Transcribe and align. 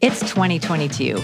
It's 0.00 0.20
2022. 0.20 1.20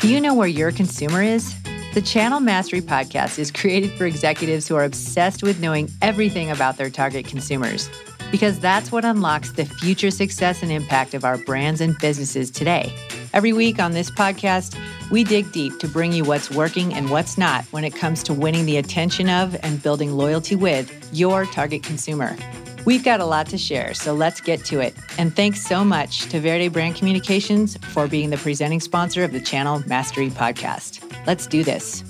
Do 0.00 0.06
you 0.06 0.20
know 0.20 0.34
where 0.34 0.46
your 0.46 0.70
consumer 0.70 1.22
is? 1.22 1.54
The 1.94 2.02
Channel 2.02 2.40
Mastery 2.40 2.82
podcast 2.82 3.38
is 3.38 3.50
created 3.50 3.90
for 3.92 4.04
executives 4.04 4.68
who 4.68 4.76
are 4.76 4.84
obsessed 4.84 5.42
with 5.42 5.60
knowing 5.60 5.88
everything 6.02 6.50
about 6.50 6.76
their 6.76 6.90
target 6.90 7.24
consumers, 7.24 7.88
because 8.30 8.60
that's 8.60 8.92
what 8.92 9.06
unlocks 9.06 9.52
the 9.52 9.64
future 9.64 10.10
success 10.10 10.62
and 10.62 10.70
impact 10.70 11.14
of 11.14 11.24
our 11.24 11.38
brands 11.38 11.80
and 11.80 11.96
businesses 12.00 12.50
today. 12.50 12.92
Every 13.32 13.54
week 13.54 13.80
on 13.80 13.92
this 13.92 14.10
podcast, 14.10 14.78
we 15.10 15.24
dig 15.24 15.50
deep 15.50 15.78
to 15.78 15.88
bring 15.88 16.12
you 16.12 16.24
what's 16.24 16.50
working 16.50 16.92
and 16.92 17.08
what's 17.08 17.38
not 17.38 17.64
when 17.70 17.82
it 17.82 17.94
comes 17.94 18.22
to 18.24 18.34
winning 18.34 18.66
the 18.66 18.76
attention 18.76 19.30
of 19.30 19.56
and 19.62 19.82
building 19.82 20.12
loyalty 20.12 20.54
with 20.54 20.92
your 21.14 21.46
target 21.46 21.82
consumer. 21.82 22.36
We've 22.84 23.04
got 23.04 23.20
a 23.20 23.24
lot 23.26 23.46
to 23.48 23.58
share, 23.58 23.92
so 23.92 24.14
let's 24.14 24.40
get 24.40 24.64
to 24.66 24.80
it. 24.80 24.94
And 25.18 25.34
thanks 25.34 25.66
so 25.66 25.84
much 25.84 26.22
to 26.30 26.40
Verde 26.40 26.68
Brand 26.68 26.94
Communications 26.96 27.76
for 27.76 28.06
being 28.06 28.30
the 28.30 28.36
presenting 28.36 28.80
sponsor 28.80 29.24
of 29.24 29.32
the 29.32 29.40
Channel 29.40 29.82
Mastery 29.86 30.30
podcast. 30.30 31.02
Let's 31.26 31.46
do 31.46 31.64
this. 31.64 32.04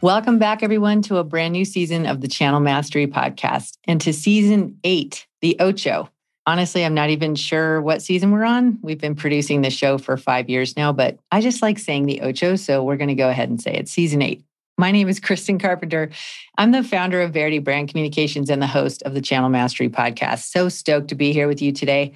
Welcome 0.00 0.38
back, 0.38 0.62
everyone, 0.62 1.02
to 1.02 1.16
a 1.16 1.24
brand 1.24 1.52
new 1.52 1.64
season 1.64 2.06
of 2.06 2.20
the 2.20 2.28
Channel 2.28 2.60
Mastery 2.60 3.06
podcast 3.06 3.78
and 3.84 4.00
to 4.02 4.12
season 4.12 4.78
eight, 4.84 5.26
the 5.40 5.56
Ocho. 5.60 6.08
Honestly, 6.46 6.84
I'm 6.84 6.94
not 6.94 7.08
even 7.08 7.34
sure 7.34 7.80
what 7.80 8.02
season 8.02 8.30
we're 8.30 8.44
on. 8.44 8.78
We've 8.82 9.00
been 9.00 9.14
producing 9.14 9.62
the 9.62 9.70
show 9.70 9.96
for 9.96 10.16
five 10.18 10.50
years 10.50 10.76
now, 10.76 10.92
but 10.92 11.18
I 11.32 11.40
just 11.40 11.62
like 11.62 11.78
saying 11.78 12.04
the 12.04 12.20
Ocho, 12.20 12.56
so 12.56 12.84
we're 12.84 12.98
going 12.98 13.08
to 13.08 13.14
go 13.14 13.30
ahead 13.30 13.48
and 13.48 13.60
say 13.60 13.74
it's 13.74 13.92
season 13.92 14.20
eight. 14.20 14.44
My 14.76 14.90
name 14.90 15.08
is 15.08 15.20
Kristen 15.20 15.58
Carpenter. 15.58 16.10
I'm 16.58 16.72
the 16.72 16.82
founder 16.82 17.20
of 17.20 17.32
Verde 17.32 17.60
Brand 17.60 17.88
Communications 17.88 18.50
and 18.50 18.60
the 18.60 18.66
host 18.66 19.02
of 19.02 19.14
the 19.14 19.20
Channel 19.20 19.48
Mastery 19.48 19.88
podcast. 19.88 20.50
So 20.50 20.68
stoked 20.68 21.08
to 21.08 21.14
be 21.14 21.32
here 21.32 21.46
with 21.46 21.62
you 21.62 21.70
today. 21.70 22.12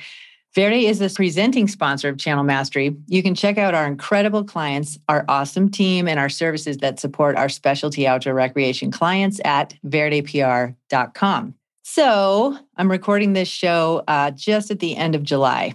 Verde 0.55 0.87
is 0.87 0.98
the 0.98 1.09
presenting 1.09 1.69
sponsor 1.69 2.09
of 2.09 2.19
Channel 2.19 2.42
Mastery. 2.42 2.97
You 3.06 3.23
can 3.23 3.37
check 3.37 3.59
out 3.59 3.75
our 3.75 3.87
incredible 3.87 4.42
clients, 4.42 4.98
our 5.09 5.25
awesome 5.28 5.70
team, 5.70 6.09
and 6.09 6.19
our 6.19 6.28
services 6.28 6.78
that 6.78 6.98
support 6.98 7.37
our 7.37 7.48
specialty 7.48 8.09
outdoor 8.09 8.34
recreation 8.34 8.91
clients 8.91 9.41
at 9.45 9.75
verdepr.com. 9.87 11.55
So 11.84 12.59
I'm 12.77 12.91
recording 12.91 13.34
this 13.34 13.48
show 13.48 14.03
uh, 14.09 14.33
just 14.33 14.72
at 14.72 14.81
the 14.81 14.97
end 14.97 15.15
of 15.15 15.22
July. 15.22 15.75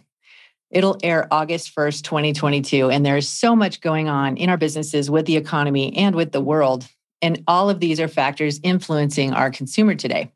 It'll 0.74 0.98
air 1.04 1.28
August 1.32 1.74
1st, 1.76 2.02
2022. 2.02 2.90
And 2.90 3.06
there's 3.06 3.30
so 3.30 3.56
much 3.56 3.80
going 3.80 4.10
on 4.10 4.38
in 4.38 4.50
our 4.50 4.58
businesses 4.58 5.10
with 5.10 5.28
the 5.28 5.38
economy 5.38 5.96
and 5.96 6.16
with 6.16 6.32
the 6.32 6.42
world. 6.42 6.88
And 7.22 7.44
all 7.48 7.70
of 7.70 7.80
these 7.80 8.00
are 8.00 8.08
factors 8.08 8.60
influencing 8.64 9.34
our 9.34 9.52
consumer 9.52 9.96
today. 9.96 10.32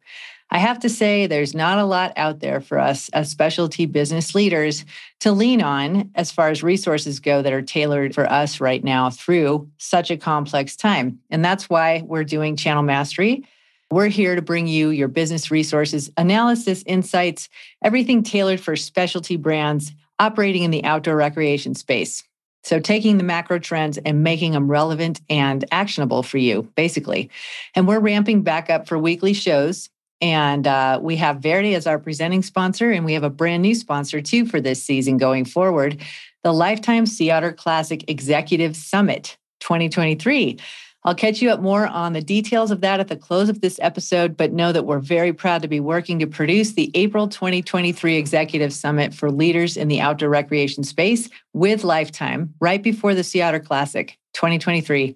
I 0.49 0.59
have 0.59 0.79
to 0.79 0.89
say, 0.89 1.27
there's 1.27 1.53
not 1.53 1.79
a 1.79 1.83
lot 1.83 2.13
out 2.15 2.39
there 2.39 2.61
for 2.61 2.79
us 2.79 3.09
as 3.09 3.29
specialty 3.29 3.85
business 3.85 4.33
leaders 4.33 4.85
to 5.19 5.33
lean 5.33 5.61
on 5.61 6.11
as 6.15 6.31
far 6.31 6.49
as 6.49 6.63
resources 6.63 7.19
go 7.19 7.41
that 7.41 7.51
are 7.51 7.61
tailored 7.61 8.15
for 8.15 8.31
us 8.31 8.61
right 8.61 8.81
now 8.81 9.09
through 9.09 9.69
such 9.77 10.09
a 10.09 10.17
complex 10.17 10.77
time. 10.77 11.19
And 11.29 11.43
that's 11.43 11.69
why 11.69 12.03
we're 12.05 12.23
doing 12.23 12.55
Channel 12.55 12.83
Mastery. 12.83 13.43
We're 13.91 14.07
here 14.07 14.35
to 14.35 14.41
bring 14.41 14.67
you 14.67 14.89
your 14.89 15.07
business 15.07 15.51
resources, 15.51 16.11
analysis, 16.15 16.83
insights, 16.85 17.49
everything 17.81 18.23
tailored 18.23 18.61
for 18.61 18.75
specialty 18.75 19.35
brands 19.35 19.93
operating 20.19 20.63
in 20.63 20.71
the 20.71 20.83
outdoor 20.83 21.15
recreation 21.15 21.75
space. 21.75 22.23
So, 22.63 22.79
taking 22.79 23.17
the 23.17 23.23
macro 23.23 23.59
trends 23.59 23.97
and 23.97 24.23
making 24.23 24.51
them 24.51 24.69
relevant 24.69 25.21
and 25.29 25.63
actionable 25.71 26.23
for 26.23 26.37
you, 26.37 26.63
basically. 26.75 27.29
And 27.75 27.87
we're 27.87 27.99
ramping 27.99 28.41
back 28.41 28.69
up 28.69 28.87
for 28.87 28.97
weekly 28.97 29.33
shows. 29.33 29.89
And 30.19 30.65
uh, 30.65 30.99
we 31.01 31.15
have 31.17 31.41
Verde 31.41 31.75
as 31.75 31.85
our 31.85 31.99
presenting 31.99 32.41
sponsor, 32.41 32.91
and 32.91 33.05
we 33.05 33.13
have 33.13 33.23
a 33.23 33.29
brand 33.29 33.61
new 33.61 33.75
sponsor 33.75 34.19
too 34.19 34.47
for 34.47 34.59
this 34.59 34.83
season 34.83 35.17
going 35.17 35.45
forward 35.45 36.01
the 36.43 36.53
Lifetime 36.53 37.05
Sea 37.05 37.31
Otter 37.31 37.51
Classic 37.51 38.09
Executive 38.09 38.75
Summit 38.75 39.37
2023. 39.59 40.57
I'll 41.07 41.15
catch 41.15 41.41
you 41.41 41.51
up 41.51 41.61
more 41.61 41.87
on 41.87 42.11
the 42.11 42.21
details 42.21 42.69
of 42.69 42.81
that 42.81 42.99
at 42.99 43.07
the 43.07 43.15
close 43.15 43.47
of 43.47 43.61
this 43.61 43.79
episode, 43.81 44.35
but 44.35 44.51
know 44.51 44.73
that 44.73 44.83
we're 44.83 44.99
very 44.99 45.31
proud 45.31 45.61
to 45.61 45.69
be 45.69 45.79
working 45.79 46.19
to 46.19 46.27
produce 46.27 46.73
the 46.73 46.91
April 46.95 47.29
2023 47.29 48.17
Executive 48.17 48.73
Summit 48.73 49.13
for 49.13 49.31
leaders 49.31 49.77
in 49.77 49.87
the 49.87 50.01
outdoor 50.01 50.27
recreation 50.27 50.83
space 50.83 51.29
with 51.53 51.85
Lifetime 51.85 52.53
right 52.59 52.83
before 52.83 53.15
the 53.15 53.23
Sea 53.23 53.41
Otter 53.41 53.61
Classic 53.61 54.19
2023. 54.33 55.15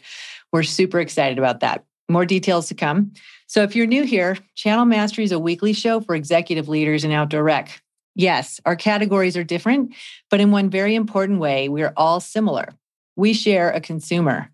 We're 0.54 0.64
super 0.64 1.02
excited 1.02 1.38
about 1.38 1.60
that. 1.60 1.84
More 2.08 2.26
details 2.26 2.70
to 2.70 2.74
come. 2.74 3.12
So 3.48 3.62
if 3.64 3.76
you're 3.76 3.86
new 3.86 4.06
here, 4.06 4.38
Channel 4.56 4.86
Mastery 4.86 5.26
is 5.26 5.34
a 5.34 5.40
weekly 5.40 5.74
show 5.74 6.00
for 6.00 6.16
executive 6.16 6.70
leaders 6.70 7.04
in 7.04 7.12
outdoor 7.12 7.44
rec. 7.44 7.82
Yes, 8.16 8.62
our 8.66 8.78
categories 8.78 9.36
are 9.36 9.44
different, 9.44 9.94
but 10.30 10.40
in 10.40 10.52
one 10.52 10.70
very 10.70 10.96
important 10.96 11.40
way, 11.40 11.68
we 11.68 11.84
are 11.84 11.92
all 11.98 12.22
similar. 12.22 12.70
We 13.18 13.34
share 13.34 13.72
a 13.72 13.82
consumer, 13.82 14.50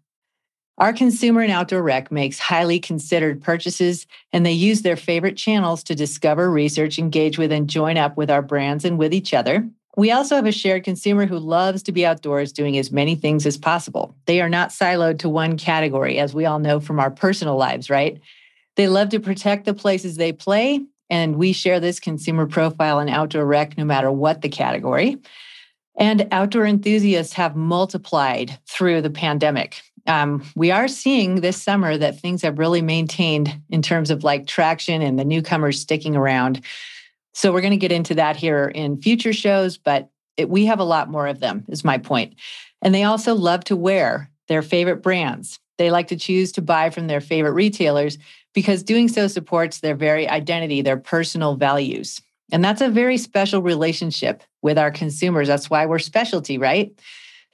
our 0.78 0.94
consumer 0.94 1.42
and 1.42 1.52
outdoor 1.52 1.82
rec 1.82 2.12
makes 2.12 2.38
highly 2.38 2.80
considered 2.80 3.42
purchases, 3.42 4.06
and 4.32 4.46
they 4.46 4.52
use 4.52 4.84
their 4.84 4.96
favorite 4.96 5.36
channels 5.36 5.84
to 5.84 5.96
discover, 5.96 6.52
research, 6.52 7.00
engage 7.00 7.40
with, 7.40 7.52
and 7.52 7.68
join 7.68 7.98
up 7.98 8.16
with 8.16 8.30
our 8.30 8.44
brands 8.44 8.86
and 8.86 9.00
with 9.00 9.12
each 9.12 9.34
other. 9.34 9.68
We 9.96 10.12
also 10.12 10.36
have 10.36 10.46
a 10.46 10.52
shared 10.52 10.84
consumer 10.84 11.26
who 11.26 11.40
loves 11.40 11.82
to 11.84 11.92
be 11.92 12.06
outdoors 12.06 12.52
doing 12.52 12.78
as 12.78 12.92
many 12.92 13.16
things 13.16 13.48
as 13.48 13.58
possible. 13.58 14.16
They 14.28 14.40
are 14.40 14.50
not 14.50 14.70
siloed 14.70 15.18
to 15.20 15.30
one 15.30 15.58
category, 15.58 16.20
as 16.20 16.36
we 16.36 16.46
all 16.46 16.60
know 16.60 16.80
from 16.80 17.00
our 17.00 17.10
personal 17.10 17.58
lives, 17.58 17.90
right? 17.90 18.22
They 18.76 18.88
love 18.88 19.10
to 19.10 19.20
protect 19.20 19.66
the 19.66 19.74
places 19.74 20.16
they 20.16 20.32
play, 20.32 20.82
and 21.10 21.38
we 21.38 21.54
share 21.54 21.80
this 21.80 22.00
consumer 22.00 22.46
profile 22.46 23.00
in 23.00 23.10
outdoor 23.10 23.48
rec 23.48 23.76
no 23.80 23.86
matter 23.86 24.12
what 24.12 24.44
the 24.44 24.50
category. 24.50 25.18
And 25.98 26.28
outdoor 26.32 26.68
enthusiasts 26.68 27.34
have 27.34 27.56
multiplied 27.56 28.60
through 28.68 29.02
the 29.02 29.10
pandemic 29.10 29.82
um, 30.08 30.44
we 30.56 30.72
are 30.72 30.88
seeing 30.88 31.42
this 31.42 31.62
summer 31.62 31.98
that 31.98 32.20
things 32.20 32.42
have 32.42 32.60
really 32.60 32.82
maintained 32.82 33.62
in 33.70 33.82
terms 33.82 34.10
of 34.10 34.24
like 34.24 34.48
traction 34.48 35.02
and 35.02 35.20
the 35.20 35.26
newcomers 35.26 35.80
sticking 35.80 36.16
around. 36.16 36.62
So 37.34 37.52
we're 37.52 37.62
going 37.62 37.72
to 37.72 37.78
get 37.78 37.92
into 37.92 38.16
that 38.16 38.36
here 38.36 38.66
in 38.66 39.02
future 39.02 39.34
shows, 39.34 39.78
but 39.78 40.10
it, 40.38 40.50
we 40.50 40.66
have 40.66 40.80
a 40.80 40.86
lot 40.86 41.10
more 41.10 41.28
of 41.28 41.40
them, 41.40 41.66
is 41.68 41.84
my 41.84 41.98
point. 41.98 42.36
And 42.82 42.96
they 42.96 43.04
also 43.04 43.36
love 43.36 43.64
to 43.66 43.76
wear 43.76 44.32
their 44.48 44.62
favorite 44.62 45.04
brands. 45.04 45.60
They 45.78 45.92
like 45.92 46.08
to 46.08 46.16
choose 46.16 46.52
to 46.54 46.62
buy 46.62 46.90
from 46.90 47.08
their 47.08 47.22
favorite 47.22 47.52
retailers 47.52 48.18
because 48.54 48.82
doing 48.82 49.08
so 49.08 49.28
supports 49.28 49.82
their 49.82 49.96
very 49.96 50.28
identity, 50.28 50.82
their 50.82 50.98
personal 50.98 51.56
values. 51.56 52.22
And 52.52 52.64
that's 52.64 52.82
a 52.82 52.90
very 52.90 53.18
special 53.18 53.62
relationship 53.62 54.42
with 54.62 54.78
our 54.78 54.90
consumers. 54.90 55.48
That's 55.48 55.70
why 55.70 55.86
we're 55.86 56.00
specialty, 56.00 56.58
right? 56.58 56.98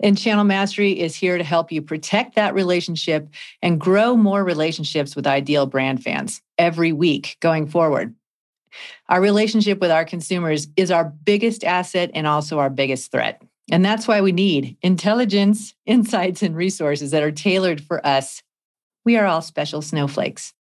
And 0.02 0.18
Channel 0.18 0.44
Mastery 0.44 1.00
is 1.00 1.16
here 1.16 1.38
to 1.38 1.44
help 1.44 1.72
you 1.72 1.82
protect 1.82 2.36
that 2.36 2.54
relationship 2.54 3.30
and 3.62 3.80
grow 3.80 4.16
more 4.16 4.44
relationships 4.44 5.16
with 5.16 5.28
ideal 5.28 5.66
brand 5.66 6.04
fans 6.04 6.42
every 6.58 6.92
week 6.92 7.38
going 7.40 7.68
forward. 7.68 8.16
Our 9.08 9.22
relationship 9.22 9.80
with 9.80 9.92
our 9.92 10.04
consumers 10.04 10.68
is 10.76 10.92
our 10.92 11.06
biggest 11.06 11.64
asset 11.64 12.12
and 12.14 12.26
also 12.26 12.60
our 12.60 12.70
biggest 12.70 13.12
threat. 13.12 13.42
And 13.72 13.86
that's 13.86 14.08
why 14.08 14.22
we 14.22 14.32
need 14.32 14.78
intelligence, 14.82 15.74
insights, 15.86 16.42
and 16.42 16.56
resources 16.56 17.12
that 17.12 17.24
are 17.24 17.32
tailored 17.32 17.82
for 17.82 18.06
us. 18.06 18.42
We 19.06 19.18
are 19.18 19.26
all 19.26 19.42
special 19.42 19.82
snowflakes. 19.82 20.54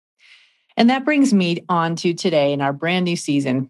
And 0.78 0.90
that 0.90 1.06
brings 1.06 1.34
me 1.34 1.64
on 1.70 1.96
to 1.98 2.14
today 2.14 2.54
in 2.54 2.62
our 2.62 2.74
brand 2.74 3.06
new 3.06 3.16
season 3.16 3.70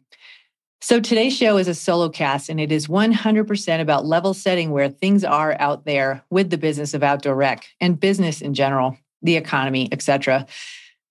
so 0.83 0.99
today's 0.99 1.33
show 1.33 1.55
is 1.55 1.69
a 1.69 1.73
solo 1.73 2.09
cast, 2.09 2.49
and 2.49 2.59
it 2.59 2.69
is 2.69 2.87
100% 2.87 3.79
about 3.79 4.05
level 4.05 4.33
setting 4.33 4.71
where 4.71 4.89
things 4.89 5.23
are 5.23 5.55
out 5.57 5.85
there 5.85 6.25
with 6.29 6.49
the 6.49 6.57
business 6.57 6.93
of 6.93 7.01
outdoor 7.01 7.35
rec 7.35 7.65
and 7.79 7.97
business 7.97 8.41
in 8.41 8.53
general, 8.53 8.97
the 9.21 9.37
economy, 9.37 9.87
etc. 9.93 10.45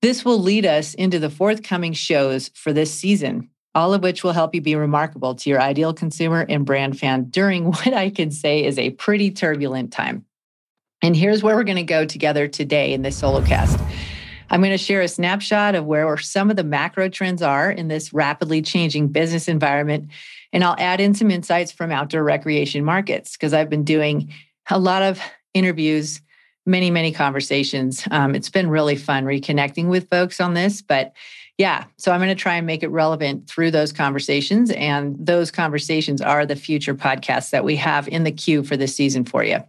This 0.02 0.26
will 0.26 0.38
lead 0.38 0.66
us 0.66 0.92
into 0.92 1.18
the 1.18 1.30
forthcoming 1.30 1.94
shows 1.94 2.50
for 2.54 2.74
this 2.74 2.92
season, 2.92 3.48
all 3.74 3.94
of 3.94 4.02
which 4.02 4.22
will 4.22 4.34
help 4.34 4.54
you 4.54 4.60
be 4.60 4.76
remarkable 4.76 5.34
to 5.36 5.48
your 5.48 5.62
ideal 5.62 5.94
consumer 5.94 6.44
and 6.50 6.66
brand 6.66 6.98
fan 6.98 7.30
during 7.30 7.64
what 7.72 7.94
I 7.94 8.10
can 8.10 8.30
say 8.30 8.62
is 8.62 8.78
a 8.78 8.90
pretty 8.90 9.30
turbulent 9.30 9.90
time. 9.90 10.26
And 11.00 11.16
here's 11.16 11.42
where 11.42 11.56
we're 11.56 11.64
going 11.64 11.76
to 11.76 11.82
go 11.82 12.04
together 12.04 12.46
today 12.46 12.92
in 12.92 13.00
this 13.00 13.16
solo 13.16 13.42
cast. 13.42 13.80
I'm 14.52 14.60
going 14.60 14.70
to 14.72 14.78
share 14.78 15.00
a 15.00 15.08
snapshot 15.08 15.74
of 15.74 15.86
where 15.86 16.14
some 16.18 16.50
of 16.50 16.56
the 16.56 16.62
macro 16.62 17.08
trends 17.08 17.40
are 17.40 17.70
in 17.70 17.88
this 17.88 18.12
rapidly 18.12 18.60
changing 18.60 19.08
business 19.08 19.48
environment. 19.48 20.10
And 20.52 20.62
I'll 20.62 20.76
add 20.78 21.00
in 21.00 21.14
some 21.14 21.30
insights 21.30 21.72
from 21.72 21.90
outdoor 21.90 22.22
recreation 22.22 22.84
markets 22.84 23.32
because 23.32 23.54
I've 23.54 23.70
been 23.70 23.82
doing 23.82 24.30
a 24.68 24.78
lot 24.78 25.02
of 25.02 25.18
interviews, 25.54 26.20
many, 26.66 26.90
many 26.90 27.12
conversations. 27.12 28.06
Um, 28.10 28.34
it's 28.34 28.50
been 28.50 28.68
really 28.68 28.94
fun 28.94 29.24
reconnecting 29.24 29.88
with 29.88 30.10
folks 30.10 30.38
on 30.38 30.52
this. 30.52 30.82
But 30.82 31.14
yeah, 31.56 31.84
so 31.96 32.12
I'm 32.12 32.20
going 32.20 32.28
to 32.28 32.34
try 32.34 32.56
and 32.56 32.66
make 32.66 32.82
it 32.82 32.88
relevant 32.88 33.48
through 33.48 33.70
those 33.70 33.90
conversations. 33.90 34.70
And 34.72 35.16
those 35.18 35.50
conversations 35.50 36.20
are 36.20 36.44
the 36.44 36.56
future 36.56 36.94
podcasts 36.94 37.50
that 37.50 37.64
we 37.64 37.76
have 37.76 38.06
in 38.06 38.24
the 38.24 38.32
queue 38.32 38.62
for 38.62 38.76
this 38.76 38.94
season 38.94 39.24
for 39.24 39.42
you. 39.42 39.64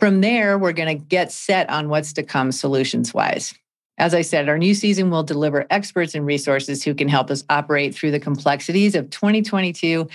From 0.00 0.20
there, 0.20 0.58
we're 0.58 0.72
going 0.72 0.98
to 0.98 1.04
get 1.04 1.30
set 1.30 1.70
on 1.70 1.88
what's 1.88 2.12
to 2.14 2.24
come 2.24 2.50
solutions 2.50 3.14
wise. 3.14 3.54
As 4.00 4.14
I 4.14 4.22
said, 4.22 4.48
our 4.48 4.58
new 4.58 4.74
season 4.74 5.10
will 5.10 5.22
deliver 5.22 5.66
experts 5.70 6.14
and 6.14 6.26
resources 6.26 6.82
who 6.82 6.94
can 6.94 7.06
help 7.06 7.30
us 7.30 7.44
operate 7.50 7.94
through 7.94 8.10
the 8.10 8.18
complexities 8.18 8.94
of 8.94 9.10
2022 9.10 10.08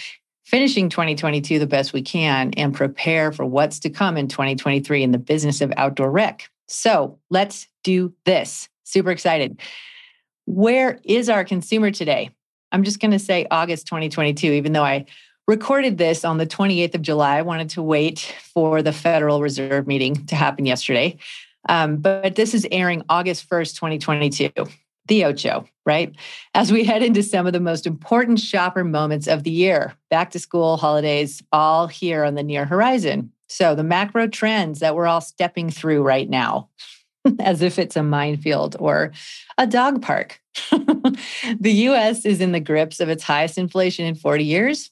finishing 0.45 0.89
2022 0.89 1.59
the 1.59 1.67
best 1.67 1.91
we 1.91 2.01
can, 2.01 2.51
and 2.55 2.73
prepare 2.73 3.31
for 3.31 3.45
what's 3.45 3.79
to 3.79 3.89
come 3.89 4.15
in 4.15 4.27
2023 4.27 5.03
in 5.03 5.11
the 5.11 5.17
business 5.17 5.59
of 5.59 5.73
outdoor 5.75 6.11
rec. 6.11 6.49
So 6.67 7.19
let's 7.29 7.67
do 7.83 8.13
this. 8.25 8.69
Super 8.83 9.11
excited. 9.11 9.59
Where 10.45 10.99
is 11.03 11.29
our 11.29 11.43
consumer 11.43 11.91
today? 11.91 12.29
I'm 12.71 12.83
just 12.83 12.99
going 12.99 13.11
to 13.11 13.19
say 13.19 13.47
August 13.49 13.87
2022, 13.87 14.51
even 14.51 14.73
though 14.73 14.83
I 14.83 15.05
recorded 15.47 15.97
this 15.97 16.23
on 16.23 16.37
the 16.37 16.45
28th 16.45 16.95
of 16.95 17.01
July. 17.01 17.37
I 17.37 17.41
wanted 17.41 17.71
to 17.71 17.81
wait 17.81 18.35
for 18.53 18.81
the 18.81 18.93
Federal 18.93 19.41
Reserve 19.41 19.87
meeting 19.87 20.25
to 20.27 20.35
happen 20.35 20.65
yesterday. 20.65 21.17
Um, 21.67 21.97
but 21.97 22.35
this 22.35 22.53
is 22.53 22.67
airing 22.71 23.03
August 23.09 23.49
1st, 23.49 23.75
2022, 23.75 24.51
the 25.07 25.25
Ocho, 25.25 25.65
right? 25.85 26.15
As 26.53 26.71
we 26.71 26.83
head 26.83 27.03
into 27.03 27.23
some 27.23 27.47
of 27.47 27.53
the 27.53 27.59
most 27.59 27.85
important 27.87 28.39
shopper 28.39 28.83
moments 28.83 29.27
of 29.27 29.43
the 29.43 29.51
year, 29.51 29.95
back 30.09 30.31
to 30.31 30.39
school, 30.39 30.77
holidays, 30.77 31.41
all 31.51 31.87
here 31.87 32.23
on 32.23 32.35
the 32.35 32.43
near 32.43 32.65
horizon. 32.65 33.31
So 33.47 33.75
the 33.75 33.83
macro 33.83 34.27
trends 34.27 34.79
that 34.79 34.95
we're 34.95 35.07
all 35.07 35.21
stepping 35.21 35.69
through 35.69 36.03
right 36.03 36.29
now, 36.29 36.69
as 37.39 37.61
if 37.61 37.79
it's 37.79 37.95
a 37.95 38.03
minefield 38.03 38.75
or 38.79 39.11
a 39.57 39.67
dog 39.67 40.01
park. 40.01 40.41
the 40.71 41.71
US 41.89 42.25
is 42.25 42.41
in 42.41 42.51
the 42.51 42.59
grips 42.59 42.99
of 42.99 43.09
its 43.09 43.23
highest 43.23 43.57
inflation 43.57 44.05
in 44.05 44.15
40 44.15 44.43
years. 44.43 44.91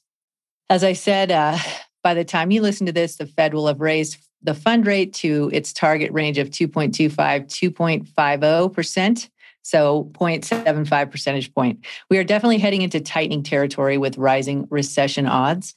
As 0.70 0.84
I 0.84 0.92
said, 0.92 1.30
uh, 1.30 1.58
by 2.02 2.14
the 2.14 2.24
time 2.24 2.50
you 2.50 2.60
listen 2.60 2.86
to 2.86 2.92
this, 2.92 3.16
the 3.16 3.26
Fed 3.26 3.54
will 3.54 3.66
have 3.66 3.80
raised 3.80 4.18
the 4.44 4.54
fund 4.54 4.86
rate 4.86 5.12
to 5.14 5.50
its 5.52 5.72
target 5.72 6.12
range 6.12 6.38
of 6.38 6.50
2.25, 6.50 7.14
2.50%. 7.14 9.28
So 9.62 10.10
0.75 10.12 11.10
percentage 11.10 11.54
point. 11.54 11.86
We 12.10 12.18
are 12.18 12.24
definitely 12.24 12.58
heading 12.58 12.82
into 12.82 13.00
tightening 13.00 13.42
territory 13.42 13.96
with 13.96 14.18
rising 14.18 14.66
recession 14.68 15.26
odds. 15.26 15.74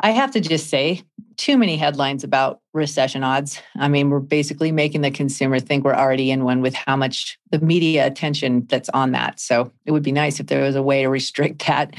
I 0.00 0.10
have 0.10 0.30
to 0.32 0.40
just 0.40 0.70
say, 0.70 1.02
too 1.36 1.58
many 1.58 1.76
headlines 1.76 2.24
about 2.24 2.60
recession 2.72 3.24
odds. 3.24 3.60
I 3.76 3.88
mean, 3.88 4.10
we're 4.10 4.20
basically 4.20 4.70
making 4.70 5.00
the 5.00 5.10
consumer 5.10 5.58
think 5.58 5.84
we're 5.84 5.94
already 5.94 6.30
in 6.30 6.44
one 6.44 6.60
with 6.60 6.74
how 6.74 6.96
much 6.96 7.38
the 7.50 7.58
media 7.58 8.06
attention 8.06 8.66
that's 8.68 8.88
on 8.90 9.12
that. 9.12 9.40
So 9.40 9.72
it 9.84 9.92
would 9.92 10.02
be 10.02 10.12
nice 10.12 10.40
if 10.40 10.46
there 10.46 10.62
was 10.62 10.76
a 10.76 10.82
way 10.82 11.02
to 11.02 11.08
restrict 11.08 11.66
that. 11.66 11.94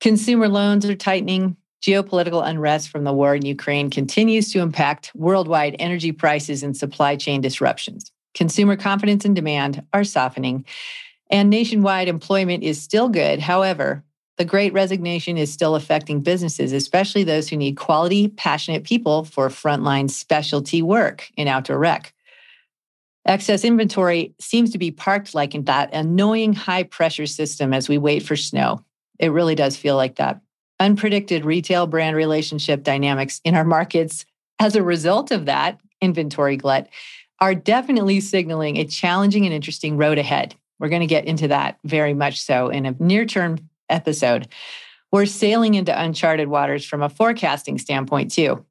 Consumer 0.00 0.48
loans 0.48 0.86
are 0.86 0.94
tightening. 0.94 1.56
Geopolitical 1.90 2.46
unrest 2.46 2.88
from 2.88 3.02
the 3.02 3.12
war 3.12 3.34
in 3.34 3.44
Ukraine 3.44 3.90
continues 3.90 4.52
to 4.52 4.60
impact 4.60 5.10
worldwide 5.16 5.74
energy 5.80 6.12
prices 6.12 6.62
and 6.62 6.76
supply 6.76 7.16
chain 7.16 7.40
disruptions. 7.40 8.12
Consumer 8.32 8.76
confidence 8.76 9.24
and 9.24 9.34
demand 9.34 9.84
are 9.92 10.04
softening, 10.04 10.64
and 11.32 11.50
nationwide 11.50 12.06
employment 12.06 12.62
is 12.62 12.80
still 12.80 13.08
good. 13.08 13.40
However, 13.40 14.04
the 14.38 14.44
great 14.44 14.72
resignation 14.72 15.36
is 15.36 15.52
still 15.52 15.74
affecting 15.74 16.20
businesses, 16.20 16.72
especially 16.72 17.24
those 17.24 17.48
who 17.48 17.56
need 17.56 17.76
quality, 17.76 18.28
passionate 18.28 18.84
people 18.84 19.24
for 19.24 19.48
frontline 19.48 20.08
specialty 20.08 20.82
work 20.82 21.28
in 21.36 21.48
outdoor 21.48 21.78
rec. 21.78 22.14
Excess 23.26 23.64
inventory 23.64 24.32
seems 24.38 24.70
to 24.70 24.78
be 24.78 24.92
parked 24.92 25.34
like 25.34 25.56
in 25.56 25.64
that 25.64 25.92
annoying 25.92 26.52
high 26.52 26.84
pressure 26.84 27.26
system 27.26 27.74
as 27.74 27.88
we 27.88 27.98
wait 27.98 28.22
for 28.22 28.36
snow. 28.36 28.84
It 29.18 29.32
really 29.32 29.56
does 29.56 29.76
feel 29.76 29.96
like 29.96 30.14
that. 30.16 30.40
Unpredicted 30.80 31.44
retail 31.44 31.86
brand 31.86 32.16
relationship 32.16 32.82
dynamics 32.82 33.40
in 33.44 33.54
our 33.54 33.64
markets 33.64 34.24
as 34.58 34.76
a 34.76 34.82
result 34.82 35.30
of 35.30 35.46
that 35.46 35.78
inventory 36.00 36.56
glut 36.56 36.88
are 37.40 37.54
definitely 37.54 38.20
signaling 38.20 38.76
a 38.76 38.84
challenging 38.84 39.44
and 39.44 39.54
interesting 39.54 39.96
road 39.96 40.18
ahead. 40.18 40.54
We're 40.78 40.88
going 40.88 41.00
to 41.00 41.06
get 41.06 41.26
into 41.26 41.48
that 41.48 41.78
very 41.84 42.14
much 42.14 42.40
so 42.40 42.68
in 42.68 42.86
a 42.86 42.94
near 42.98 43.26
term 43.26 43.58
episode. 43.88 44.48
We're 45.12 45.26
sailing 45.26 45.74
into 45.74 45.98
uncharted 45.98 46.48
waters 46.48 46.84
from 46.84 47.02
a 47.02 47.08
forecasting 47.08 47.78
standpoint, 47.78 48.30
too. 48.30 48.64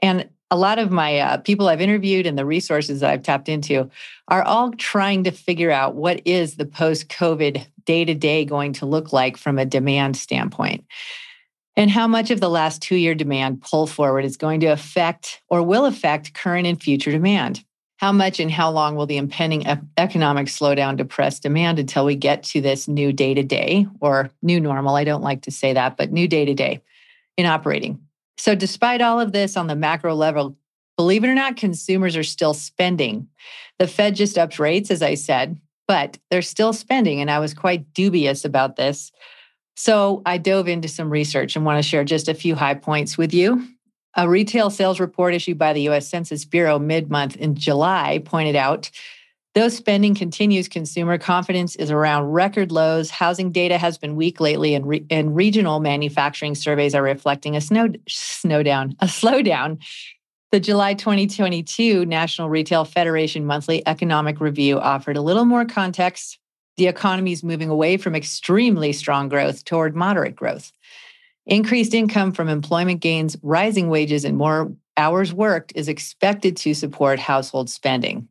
And 0.00 0.28
a 0.50 0.56
lot 0.56 0.78
of 0.78 0.90
my 0.90 1.18
uh, 1.18 1.36
people 1.38 1.68
I've 1.68 1.80
interviewed 1.80 2.26
and 2.26 2.38
the 2.38 2.46
resources 2.46 3.00
that 3.00 3.10
I've 3.10 3.22
tapped 3.22 3.48
into 3.48 3.90
are 4.28 4.42
all 4.42 4.70
trying 4.72 5.24
to 5.24 5.30
figure 5.30 5.70
out 5.70 5.96
what 5.96 6.22
is 6.24 6.56
the 6.56 6.66
post 6.66 7.08
COVID 7.08 7.66
day 7.84 8.04
to 8.04 8.14
day 8.14 8.44
going 8.44 8.72
to 8.74 8.86
look 8.86 9.12
like 9.12 9.36
from 9.36 9.58
a 9.58 9.64
demand 9.64 10.16
standpoint. 10.16 10.84
And 11.76 11.90
how 11.90 12.06
much 12.06 12.30
of 12.30 12.40
the 12.40 12.50
last 12.50 12.82
two 12.82 12.96
year 12.96 13.14
demand 13.14 13.62
pull 13.62 13.86
forward 13.86 14.24
is 14.24 14.36
going 14.36 14.60
to 14.60 14.66
affect 14.66 15.42
or 15.48 15.62
will 15.62 15.86
affect 15.86 16.34
current 16.34 16.66
and 16.66 16.80
future 16.80 17.10
demand? 17.10 17.64
How 17.96 18.12
much 18.12 18.38
and 18.38 18.50
how 18.50 18.70
long 18.70 18.96
will 18.96 19.06
the 19.06 19.16
impending 19.16 19.66
economic 19.96 20.48
slowdown 20.48 20.96
depress 20.96 21.40
demand 21.40 21.78
until 21.78 22.04
we 22.04 22.16
get 22.16 22.42
to 22.44 22.60
this 22.60 22.86
new 22.86 23.12
day 23.12 23.34
to 23.34 23.42
day 23.42 23.86
or 24.00 24.30
new 24.42 24.60
normal? 24.60 24.96
I 24.96 25.04
don't 25.04 25.22
like 25.22 25.42
to 25.42 25.50
say 25.50 25.72
that, 25.72 25.96
but 25.96 26.12
new 26.12 26.28
day 26.28 26.44
to 26.44 26.54
day 26.54 26.82
in 27.36 27.46
operating. 27.46 28.00
So, 28.36 28.54
despite 28.54 29.00
all 29.00 29.20
of 29.20 29.32
this 29.32 29.56
on 29.56 29.68
the 29.68 29.76
macro 29.76 30.14
level, 30.14 30.56
believe 30.96 31.24
it 31.24 31.28
or 31.28 31.34
not, 31.34 31.56
consumers 31.56 32.16
are 32.16 32.24
still 32.24 32.52
spending. 32.52 33.28
The 33.78 33.86
Fed 33.86 34.16
just 34.16 34.38
upped 34.38 34.58
rates, 34.58 34.90
as 34.90 35.02
I 35.02 35.14
said, 35.14 35.58
but 35.86 36.18
they're 36.30 36.42
still 36.42 36.72
spending. 36.72 37.20
And 37.20 37.30
I 37.30 37.38
was 37.38 37.54
quite 37.54 37.92
dubious 37.94 38.44
about 38.44 38.76
this. 38.76 39.12
So, 39.74 40.22
I 40.24 40.38
dove 40.38 40.68
into 40.68 40.88
some 40.88 41.10
research 41.10 41.56
and 41.56 41.64
want 41.64 41.82
to 41.82 41.88
share 41.88 42.04
just 42.04 42.28
a 42.28 42.34
few 42.34 42.54
high 42.54 42.74
points 42.74 43.18
with 43.18 43.34
you. 43.34 43.66
A 44.16 44.28
retail 44.28 44.70
sales 44.70 45.00
report 45.00 45.34
issued 45.34 45.58
by 45.58 45.72
the 45.72 45.88
US 45.88 46.08
Census 46.08 46.44
Bureau 46.44 46.78
mid 46.78 47.10
month 47.10 47.36
in 47.36 47.56
July 47.56 48.22
pointed 48.24 48.56
out 48.56 48.90
Though 49.54 49.68
spending 49.68 50.16
continues, 50.16 50.66
consumer 50.66 51.16
confidence 51.16 51.76
is 51.76 51.88
around 51.88 52.24
record 52.24 52.72
lows. 52.72 53.10
Housing 53.10 53.52
data 53.52 53.78
has 53.78 53.96
been 53.96 54.16
weak 54.16 54.40
lately, 54.40 54.74
and, 54.74 54.84
re- 54.84 55.06
and 55.10 55.36
regional 55.36 55.78
manufacturing 55.78 56.56
surveys 56.56 56.92
are 56.92 57.02
reflecting 57.02 57.54
a 57.54 57.60
snow, 57.60 57.88
snowdown, 58.08 58.96
a 59.00 59.06
slowdown. 59.06 59.78
The 60.50 60.58
July 60.58 60.94
2022 60.94 62.04
National 62.04 62.48
Retail 62.48 62.84
Federation 62.84 63.46
Monthly 63.46 63.86
Economic 63.86 64.40
Review 64.40 64.80
offered 64.80 65.16
a 65.16 65.22
little 65.22 65.44
more 65.44 65.64
context. 65.64 66.40
The 66.76 66.86
economy 66.88 67.32
is 67.32 67.44
moving 67.44 67.68
away 67.68 67.96
from 67.96 68.14
extremely 68.14 68.92
strong 68.92 69.28
growth 69.28 69.64
toward 69.64 69.94
moderate 69.94 70.34
growth. 70.34 70.72
Increased 71.46 71.94
income 71.94 72.32
from 72.32 72.48
employment 72.48 73.00
gains, 73.00 73.36
rising 73.42 73.88
wages, 73.88 74.24
and 74.24 74.36
more 74.36 74.72
hours 74.96 75.32
worked 75.32 75.72
is 75.74 75.88
expected 75.88 76.56
to 76.58 76.74
support 76.74 77.18
household 77.18 77.68
spending. 77.70 78.28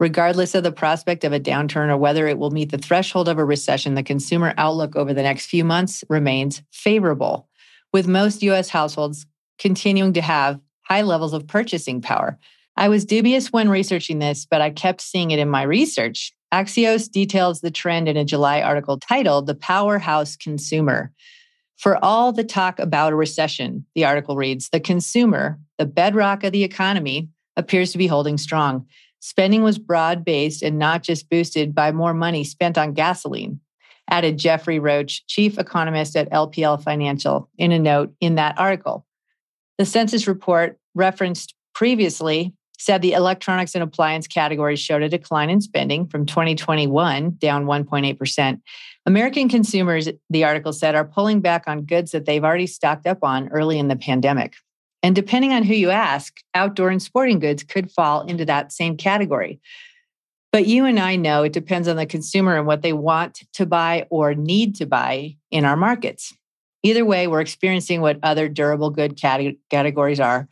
Regardless 0.00 0.54
of 0.54 0.64
the 0.64 0.72
prospect 0.72 1.22
of 1.22 1.32
a 1.32 1.38
downturn 1.38 1.88
or 1.88 1.96
whether 1.96 2.26
it 2.26 2.38
will 2.38 2.50
meet 2.50 2.70
the 2.70 2.78
threshold 2.78 3.28
of 3.28 3.38
a 3.38 3.44
recession, 3.44 3.94
the 3.94 4.02
consumer 4.02 4.52
outlook 4.58 4.96
over 4.96 5.14
the 5.14 5.22
next 5.22 5.46
few 5.46 5.64
months 5.64 6.02
remains 6.08 6.62
favorable, 6.72 7.48
with 7.92 8.08
most 8.08 8.42
US 8.42 8.68
households 8.68 9.26
continuing 9.58 10.12
to 10.14 10.20
have 10.20 10.58
high 10.82 11.02
levels 11.02 11.32
of 11.32 11.46
purchasing 11.46 12.00
power. 12.00 12.38
I 12.76 12.88
was 12.88 13.04
dubious 13.04 13.52
when 13.52 13.68
researching 13.68 14.18
this, 14.18 14.46
but 14.46 14.60
I 14.60 14.70
kept 14.70 15.00
seeing 15.00 15.30
it 15.30 15.38
in 15.38 15.48
my 15.48 15.62
research. 15.62 16.33
Axios 16.52 17.10
details 17.10 17.60
the 17.60 17.70
trend 17.70 18.08
in 18.08 18.16
a 18.16 18.24
July 18.24 18.62
article 18.62 18.98
titled 18.98 19.46
The 19.46 19.54
Powerhouse 19.54 20.36
Consumer. 20.36 21.12
For 21.76 22.02
all 22.04 22.32
the 22.32 22.44
talk 22.44 22.78
about 22.78 23.12
a 23.12 23.16
recession, 23.16 23.84
the 23.94 24.04
article 24.04 24.36
reads, 24.36 24.68
the 24.70 24.80
consumer, 24.80 25.58
the 25.78 25.86
bedrock 25.86 26.44
of 26.44 26.52
the 26.52 26.64
economy, 26.64 27.28
appears 27.56 27.92
to 27.92 27.98
be 27.98 28.06
holding 28.06 28.38
strong. 28.38 28.86
Spending 29.20 29.62
was 29.62 29.78
broad 29.78 30.24
based 30.24 30.62
and 30.62 30.78
not 30.78 31.02
just 31.02 31.28
boosted 31.28 31.74
by 31.74 31.92
more 31.92 32.14
money 32.14 32.44
spent 32.44 32.78
on 32.78 32.92
gasoline, 32.92 33.60
added 34.10 34.38
Jeffrey 34.38 34.78
Roach, 34.78 35.26
chief 35.26 35.58
economist 35.58 36.14
at 36.16 36.30
LPL 36.30 36.82
Financial, 36.82 37.48
in 37.58 37.72
a 37.72 37.78
note 37.78 38.14
in 38.20 38.34
that 38.36 38.58
article. 38.58 39.06
The 39.78 39.86
census 39.86 40.26
report 40.26 40.78
referenced 40.94 41.54
previously 41.74 42.54
said 42.84 43.02
the 43.02 43.12
electronics 43.12 43.74
and 43.74 43.82
appliance 43.82 44.26
categories 44.26 44.78
showed 44.78 45.02
a 45.02 45.08
decline 45.08 45.50
in 45.50 45.60
spending 45.60 46.06
from 46.06 46.26
2021, 46.26 47.36
down 47.38 47.64
1.8%. 47.64 48.60
American 49.06 49.48
consumers, 49.48 50.08
the 50.30 50.44
article 50.44 50.72
said, 50.72 50.94
are 50.94 51.04
pulling 51.04 51.40
back 51.40 51.64
on 51.66 51.84
goods 51.84 52.12
that 52.12 52.26
they've 52.26 52.44
already 52.44 52.66
stocked 52.66 53.06
up 53.06 53.18
on 53.22 53.48
early 53.48 53.78
in 53.78 53.88
the 53.88 53.96
pandemic. 53.96 54.54
And 55.02 55.14
depending 55.14 55.52
on 55.52 55.62
who 55.62 55.74
you 55.74 55.90
ask, 55.90 56.40
outdoor 56.54 56.88
and 56.88 57.02
sporting 57.02 57.38
goods 57.38 57.62
could 57.62 57.90
fall 57.90 58.22
into 58.22 58.44
that 58.46 58.72
same 58.72 58.96
category. 58.96 59.60
But 60.52 60.66
you 60.66 60.84
and 60.84 61.00
I 61.00 61.16
know 61.16 61.42
it 61.42 61.52
depends 61.52 61.88
on 61.88 61.96
the 61.96 62.06
consumer 62.06 62.56
and 62.56 62.66
what 62.66 62.82
they 62.82 62.92
want 62.92 63.42
to 63.54 63.66
buy 63.66 64.06
or 64.08 64.34
need 64.34 64.76
to 64.76 64.86
buy 64.86 65.36
in 65.50 65.64
our 65.64 65.76
markets. 65.76 66.32
Either 66.82 67.04
way, 67.04 67.26
we're 67.26 67.40
experiencing 67.40 68.00
what 68.00 68.18
other 68.22 68.48
durable 68.48 68.90
good 68.90 69.16
categories 69.16 70.20
are. 70.20 70.48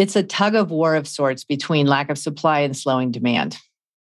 It's 0.00 0.16
a 0.16 0.22
tug 0.22 0.54
of 0.54 0.70
war 0.70 0.94
of 0.94 1.06
sorts 1.06 1.44
between 1.44 1.86
lack 1.86 2.08
of 2.08 2.16
supply 2.16 2.60
and 2.60 2.74
slowing 2.74 3.10
demand. 3.10 3.58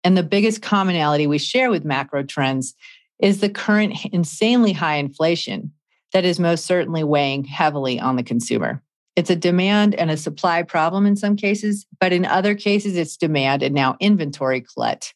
And 0.03 0.17
the 0.17 0.22
biggest 0.22 0.62
commonality 0.62 1.27
we 1.27 1.38
share 1.38 1.70
with 1.70 1.86
macro 1.86 2.24
trends 2.24 2.75
is 3.20 3.39
the 3.39 3.48
current 3.48 3.98
insanely 4.12 4.74
high 4.74 4.96
inflation 4.96 5.72
that 6.12 6.25
is 6.25 6.41
most 6.41 6.65
certainly 6.65 7.06
weighing 7.06 7.46
heavily 7.46 8.01
on 8.01 8.17
the 8.17 8.24
consumer. 8.24 8.84
It's 9.15 9.29
a 9.29 9.36
demand 9.38 9.96
and 9.96 10.12
a 10.12 10.17
supply 10.17 10.62
problem 10.62 11.06
in 11.06 11.15
some 11.15 11.38
cases, 11.38 11.86
but 12.01 12.12
in 12.12 12.25
other 12.25 12.53
cases, 12.53 12.98
it's 12.98 13.15
demand 13.15 13.63
and 13.63 13.74
now 13.74 13.96
inventory 14.01 14.65
glut. 14.75 15.13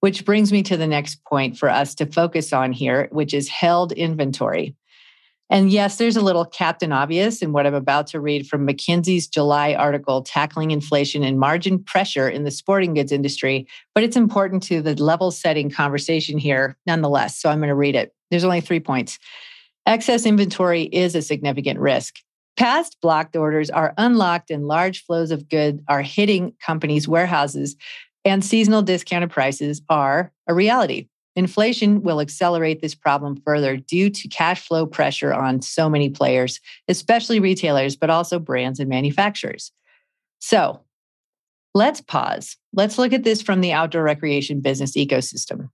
Which 0.00 0.26
brings 0.26 0.52
me 0.52 0.62
to 0.64 0.76
the 0.76 0.86
next 0.86 1.24
point 1.24 1.56
for 1.56 1.70
us 1.70 1.94
to 1.94 2.04
focus 2.04 2.52
on 2.52 2.72
here, 2.72 3.08
which 3.12 3.32
is 3.32 3.48
held 3.48 3.92
inventory. 3.92 4.76
And 5.52 5.70
yes, 5.70 5.98
there's 5.98 6.16
a 6.16 6.22
little 6.22 6.46
Captain 6.46 6.92
Obvious 6.92 7.42
in 7.42 7.52
what 7.52 7.66
I'm 7.66 7.74
about 7.74 8.06
to 8.06 8.20
read 8.20 8.46
from 8.46 8.66
McKinsey's 8.66 9.26
July 9.26 9.74
article, 9.74 10.22
Tackling 10.22 10.70
Inflation 10.70 11.22
and 11.22 11.38
Margin 11.38 11.78
Pressure 11.78 12.26
in 12.26 12.44
the 12.44 12.50
Sporting 12.50 12.94
Goods 12.94 13.12
Industry, 13.12 13.68
but 13.94 14.02
it's 14.02 14.16
important 14.16 14.62
to 14.62 14.80
the 14.80 14.94
level 14.94 15.30
setting 15.30 15.68
conversation 15.68 16.38
here 16.38 16.78
nonetheless. 16.86 17.38
So 17.38 17.50
I'm 17.50 17.58
going 17.58 17.68
to 17.68 17.74
read 17.74 17.94
it. 17.94 18.14
There's 18.30 18.44
only 18.44 18.62
three 18.62 18.80
points. 18.80 19.18
Excess 19.84 20.24
inventory 20.24 20.84
is 20.84 21.14
a 21.14 21.20
significant 21.20 21.78
risk. 21.80 22.14
Past 22.56 22.96
blocked 23.02 23.36
orders 23.36 23.68
are 23.68 23.92
unlocked 23.98 24.50
and 24.50 24.66
large 24.66 25.04
flows 25.04 25.30
of 25.30 25.50
goods 25.50 25.82
are 25.86 26.00
hitting 26.00 26.54
companies' 26.64 27.06
warehouses, 27.06 27.76
and 28.24 28.42
seasonal 28.42 28.80
discounted 28.80 29.28
prices 29.28 29.82
are 29.90 30.32
a 30.48 30.54
reality. 30.54 31.08
Inflation 31.34 32.02
will 32.02 32.20
accelerate 32.20 32.80
this 32.80 32.94
problem 32.94 33.40
further 33.44 33.76
due 33.76 34.10
to 34.10 34.28
cash 34.28 34.66
flow 34.66 34.84
pressure 34.86 35.32
on 35.32 35.62
so 35.62 35.88
many 35.88 36.10
players, 36.10 36.60
especially 36.88 37.40
retailers, 37.40 37.96
but 37.96 38.10
also 38.10 38.38
brands 38.38 38.78
and 38.78 38.88
manufacturers. 38.88 39.72
So 40.40 40.80
let's 41.74 42.00
pause. 42.02 42.56
Let's 42.74 42.98
look 42.98 43.12
at 43.12 43.24
this 43.24 43.40
from 43.40 43.62
the 43.62 43.72
outdoor 43.72 44.02
recreation 44.02 44.60
business 44.60 44.96
ecosystem. 44.96 45.70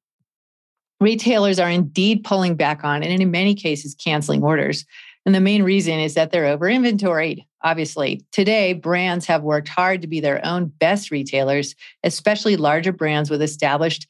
Retailers 1.00 1.58
are 1.58 1.70
indeed 1.70 2.24
pulling 2.24 2.54
back 2.54 2.84
on 2.84 3.02
and 3.02 3.20
in 3.20 3.30
many 3.30 3.54
cases 3.54 3.94
canceling 3.94 4.42
orders. 4.42 4.84
And 5.26 5.34
the 5.34 5.40
main 5.40 5.62
reason 5.62 5.98
is 5.98 6.14
that 6.14 6.30
they're 6.30 6.46
over 6.46 6.68
inventoried. 6.68 7.44
Obviously, 7.62 8.24
today 8.32 8.72
brands 8.72 9.26
have 9.26 9.42
worked 9.42 9.68
hard 9.68 10.02
to 10.02 10.08
be 10.08 10.20
their 10.20 10.44
own 10.44 10.66
best 10.66 11.10
retailers, 11.10 11.74
especially 12.04 12.56
larger 12.56 12.92
brands 12.92 13.28
with 13.28 13.42
established 13.42 14.08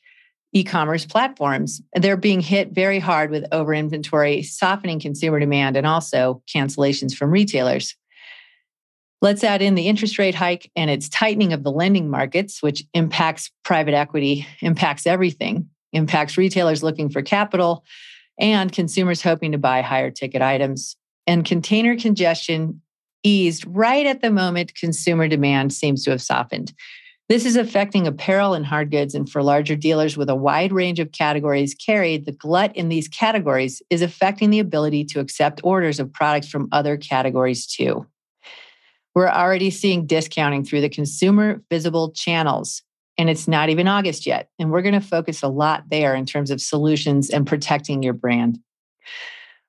e-commerce 0.52 1.05
platforms. 1.05 1.83
They're 1.95 2.17
being 2.17 2.40
hit 2.40 2.73
very 2.73 2.99
hard 2.99 3.31
with 3.31 3.45
over 3.52 3.75
inventory, 3.75 4.43
softening 4.43 5.00
consumer 5.00 5.40
demand, 5.40 5.76
and 5.76 5.87
also 5.87 6.43
cancellations 6.52 7.14
from 7.14 7.31
retailers. 7.31 7.95
Let's 9.21 9.43
add 9.43 9.62
in 9.62 9.75
the 9.75 9.88
interest 9.88 10.19
rate 10.19 10.35
hike 10.35 10.71
and 10.76 10.90
its 10.90 11.09
tightening 11.09 11.52
of 11.52 11.64
the 11.64 11.73
lending 11.73 12.09
markets, 12.09 12.62
which 12.62 12.85
impacts 12.95 13.50
private 13.64 13.95
equity, 13.95 14.47
impacts 14.61 15.07
everything, 15.07 15.69
impacts 15.93 16.38
retailers 16.38 16.83
looking 16.83 17.11
for 17.11 17.21
capital, 17.21 17.85
and 18.38 18.73
consumers 18.73 19.21
hoping 19.21 19.52
to 19.52 19.59
buy 19.59 19.83
higher 19.83 20.11
ticket 20.11 20.40
items. 20.40 20.97
And 21.26 21.45
container 21.45 21.97
congestion 21.97 22.81
eased 23.25 23.64
right 23.67 24.07
at 24.07 24.23
the 24.23 24.31
moment 24.31 24.76
consumer 24.76 25.26
demand 25.26 25.73
seems 25.73 26.05
to 26.05 26.11
have 26.11 26.23
softened. 26.23 26.73
This 27.28 27.44
is 27.44 27.56
affecting 27.56 28.06
apparel 28.06 28.54
and 28.54 28.64
hard 28.64 28.90
goods. 28.90 29.14
And 29.14 29.28
for 29.28 29.42
larger 29.42 29.76
dealers 29.76 30.16
with 30.16 30.30
a 30.30 30.35
wide 30.35 30.73
range 30.73 30.99
of 30.99 31.12
categories 31.12 31.75
carried, 31.75 32.25
the 32.25 32.32
glut 32.32 32.75
in 32.75 32.88
these 32.88 33.06
categories 33.06 33.82
is 33.90 34.00
affecting 34.00 34.49
the 34.49 34.61
ability 34.61 35.04
to 35.06 35.20
accept 35.20 35.61
orders 35.62 36.00
of 36.00 36.12
products 36.12 36.49
from 36.49 36.68
other 36.73 36.97
categories 36.97 37.66
too. 37.66 38.06
We're 39.14 39.28
already 39.28 39.70
seeing 39.70 40.06
discounting 40.06 40.64
through 40.64 40.80
the 40.80 40.88
consumer 40.88 41.62
visible 41.70 42.12
channels, 42.12 42.82
and 43.18 43.28
it's 43.28 43.49
not 43.49 43.68
even 43.68 43.88
August 43.88 44.26
yet. 44.26 44.49
And 44.58 44.70
we're 44.70 44.82
going 44.82 44.94
to 44.94 45.00
focus 45.00 45.42
a 45.42 45.49
lot 45.49 45.85
there 45.90 46.14
in 46.14 46.25
terms 46.25 46.50
of 46.50 46.62
solutions 46.62 47.28
and 47.28 47.47
protecting 47.47 48.02
your 48.02 48.14
brand. 48.14 48.58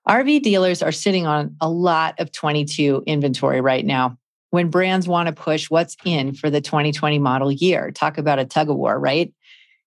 RV 0.07 0.43
dealers 0.43 0.81
are 0.81 0.91
sitting 0.91 1.27
on 1.27 1.55
a 1.59 1.69
lot 1.69 2.19
of 2.19 2.31
22 2.31 3.03
inventory 3.05 3.59
right 3.59 3.85
now 3.85 4.17
when 4.51 4.69
brands 4.69 5.07
want 5.07 5.27
to 5.27 5.33
push 5.33 5.69
what's 5.69 5.95
in 6.05 6.33
for 6.33 6.49
the 6.49 6.61
2020 6.61 7.19
model 7.19 7.51
year. 7.51 7.91
Talk 7.91 8.17
about 8.17 8.39
a 8.39 8.45
tug 8.45 8.69
of 8.69 8.75
war, 8.75 8.99
right? 8.99 9.33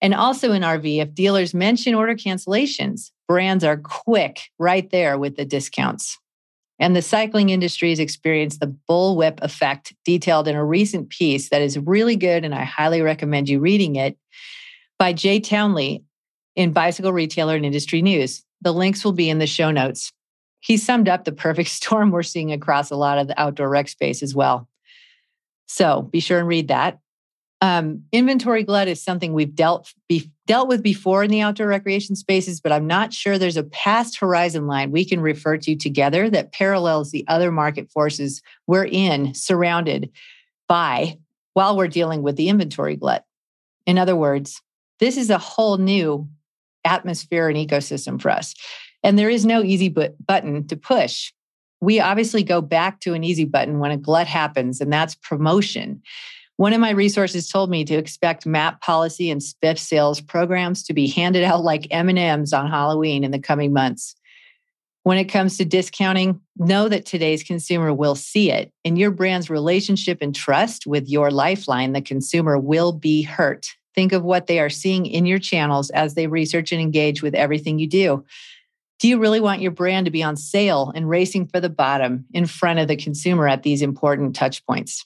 And 0.00 0.14
also 0.14 0.52
in 0.52 0.62
RV, 0.62 1.00
if 1.00 1.14
dealers 1.14 1.54
mention 1.54 1.94
order 1.94 2.14
cancellations, 2.14 3.10
brands 3.28 3.64
are 3.64 3.76
quick 3.76 4.40
right 4.58 4.88
there 4.90 5.18
with 5.18 5.36
the 5.36 5.44
discounts. 5.44 6.18
And 6.78 6.96
the 6.96 7.02
cycling 7.02 7.50
industry 7.50 7.90
has 7.90 8.00
experienced 8.00 8.58
the 8.58 8.74
bullwhip 8.90 9.40
effect 9.42 9.94
detailed 10.04 10.48
in 10.48 10.56
a 10.56 10.64
recent 10.64 11.10
piece 11.10 11.50
that 11.50 11.62
is 11.62 11.78
really 11.78 12.16
good. 12.16 12.44
And 12.44 12.54
I 12.54 12.64
highly 12.64 13.02
recommend 13.02 13.48
you 13.48 13.60
reading 13.60 13.94
it 13.96 14.18
by 14.98 15.12
Jay 15.12 15.38
Townley 15.38 16.02
in 16.56 16.72
Bicycle 16.72 17.12
Retailer 17.12 17.54
and 17.54 17.64
Industry 17.64 18.02
News. 18.02 18.42
The 18.60 18.72
links 18.72 19.04
will 19.04 19.12
be 19.12 19.30
in 19.30 19.38
the 19.38 19.46
show 19.46 19.70
notes 19.70 20.12
he 20.62 20.76
summed 20.76 21.08
up 21.08 21.24
the 21.24 21.32
perfect 21.32 21.68
storm 21.80 22.10
we're 22.10 22.22
seeing 22.22 22.52
across 22.52 22.90
a 22.90 22.96
lot 22.96 23.18
of 23.18 23.28
the 23.28 23.38
outdoor 23.38 23.68
rec 23.68 23.88
space 23.88 24.22
as 24.22 24.34
well. 24.34 24.68
So 25.66 26.02
be 26.02 26.20
sure 26.20 26.38
and 26.38 26.48
read 26.48 26.68
that. 26.68 26.98
Um, 27.60 28.02
inventory 28.10 28.64
glut 28.64 28.88
is 28.88 29.00
something 29.00 29.32
we've 29.32 29.54
dealt 29.54 29.94
be, 30.08 30.28
dealt 30.46 30.66
with 30.66 30.82
before 30.82 31.22
in 31.22 31.30
the 31.30 31.42
outdoor 31.42 31.68
recreation 31.68 32.16
spaces, 32.16 32.60
but 32.60 32.72
I'm 32.72 32.88
not 32.88 33.12
sure 33.12 33.38
there's 33.38 33.56
a 33.56 33.62
past 33.62 34.18
horizon 34.18 34.66
line 34.66 34.90
we 34.90 35.04
can 35.04 35.20
refer 35.20 35.56
to 35.58 35.76
together 35.76 36.28
that 36.30 36.52
parallels 36.52 37.12
the 37.12 37.24
other 37.28 37.52
market 37.52 37.88
forces 37.90 38.42
we're 38.66 38.86
in, 38.86 39.32
surrounded 39.34 40.10
by, 40.68 41.18
while 41.54 41.76
we're 41.76 41.86
dealing 41.86 42.22
with 42.22 42.34
the 42.34 42.48
inventory 42.48 42.96
glut. 42.96 43.24
In 43.86 43.96
other 43.96 44.16
words, 44.16 44.60
this 44.98 45.16
is 45.16 45.30
a 45.30 45.38
whole 45.38 45.78
new 45.78 46.28
atmosphere 46.84 47.48
and 47.48 47.56
ecosystem 47.56 48.20
for 48.20 48.30
us. 48.30 48.54
And 49.02 49.18
there 49.18 49.30
is 49.30 49.44
no 49.44 49.62
easy 49.62 49.88
but 49.88 50.14
button 50.24 50.66
to 50.68 50.76
push. 50.76 51.32
We 51.80 51.98
obviously 51.98 52.44
go 52.44 52.60
back 52.60 53.00
to 53.00 53.14
an 53.14 53.24
easy 53.24 53.44
button 53.44 53.80
when 53.80 53.90
a 53.90 53.96
glut 53.96 54.26
happens, 54.26 54.80
and 54.80 54.92
that's 54.92 55.16
promotion. 55.16 56.02
One 56.56 56.72
of 56.72 56.80
my 56.80 56.90
resources 56.90 57.48
told 57.48 57.70
me 57.70 57.84
to 57.86 57.94
expect 57.94 58.46
MAP 58.46 58.80
policy 58.80 59.30
and 59.30 59.40
spiff 59.40 59.78
sales 59.78 60.20
programs 60.20 60.84
to 60.84 60.94
be 60.94 61.08
handed 61.08 61.42
out 61.42 61.64
like 61.64 61.88
M&Ms 61.90 62.52
on 62.52 62.70
Halloween 62.70 63.24
in 63.24 63.32
the 63.32 63.40
coming 63.40 63.72
months. 63.72 64.14
When 65.02 65.18
it 65.18 65.24
comes 65.24 65.56
to 65.56 65.64
discounting, 65.64 66.40
know 66.56 66.88
that 66.88 67.04
today's 67.06 67.42
consumer 67.42 67.92
will 67.92 68.14
see 68.14 68.52
it. 68.52 68.70
In 68.84 68.94
your 68.94 69.10
brand's 69.10 69.50
relationship 69.50 70.18
and 70.20 70.32
trust 70.32 70.86
with 70.86 71.08
your 71.08 71.32
lifeline, 71.32 71.92
the 71.92 72.00
consumer 72.00 72.56
will 72.56 72.92
be 72.92 73.22
hurt. 73.22 73.66
Think 73.96 74.12
of 74.12 74.22
what 74.22 74.46
they 74.46 74.60
are 74.60 74.70
seeing 74.70 75.06
in 75.06 75.26
your 75.26 75.40
channels 75.40 75.90
as 75.90 76.14
they 76.14 76.28
research 76.28 76.70
and 76.70 76.80
engage 76.80 77.20
with 77.22 77.34
everything 77.34 77.80
you 77.80 77.88
do. 77.88 78.24
Do 79.02 79.08
you 79.08 79.18
really 79.18 79.40
want 79.40 79.60
your 79.60 79.72
brand 79.72 80.04
to 80.04 80.12
be 80.12 80.22
on 80.22 80.36
sale 80.36 80.92
and 80.94 81.08
racing 81.08 81.48
for 81.48 81.58
the 81.58 81.68
bottom 81.68 82.24
in 82.32 82.46
front 82.46 82.78
of 82.78 82.86
the 82.86 82.94
consumer 82.94 83.48
at 83.48 83.64
these 83.64 83.82
important 83.82 84.36
touch 84.36 84.64
points? 84.64 85.04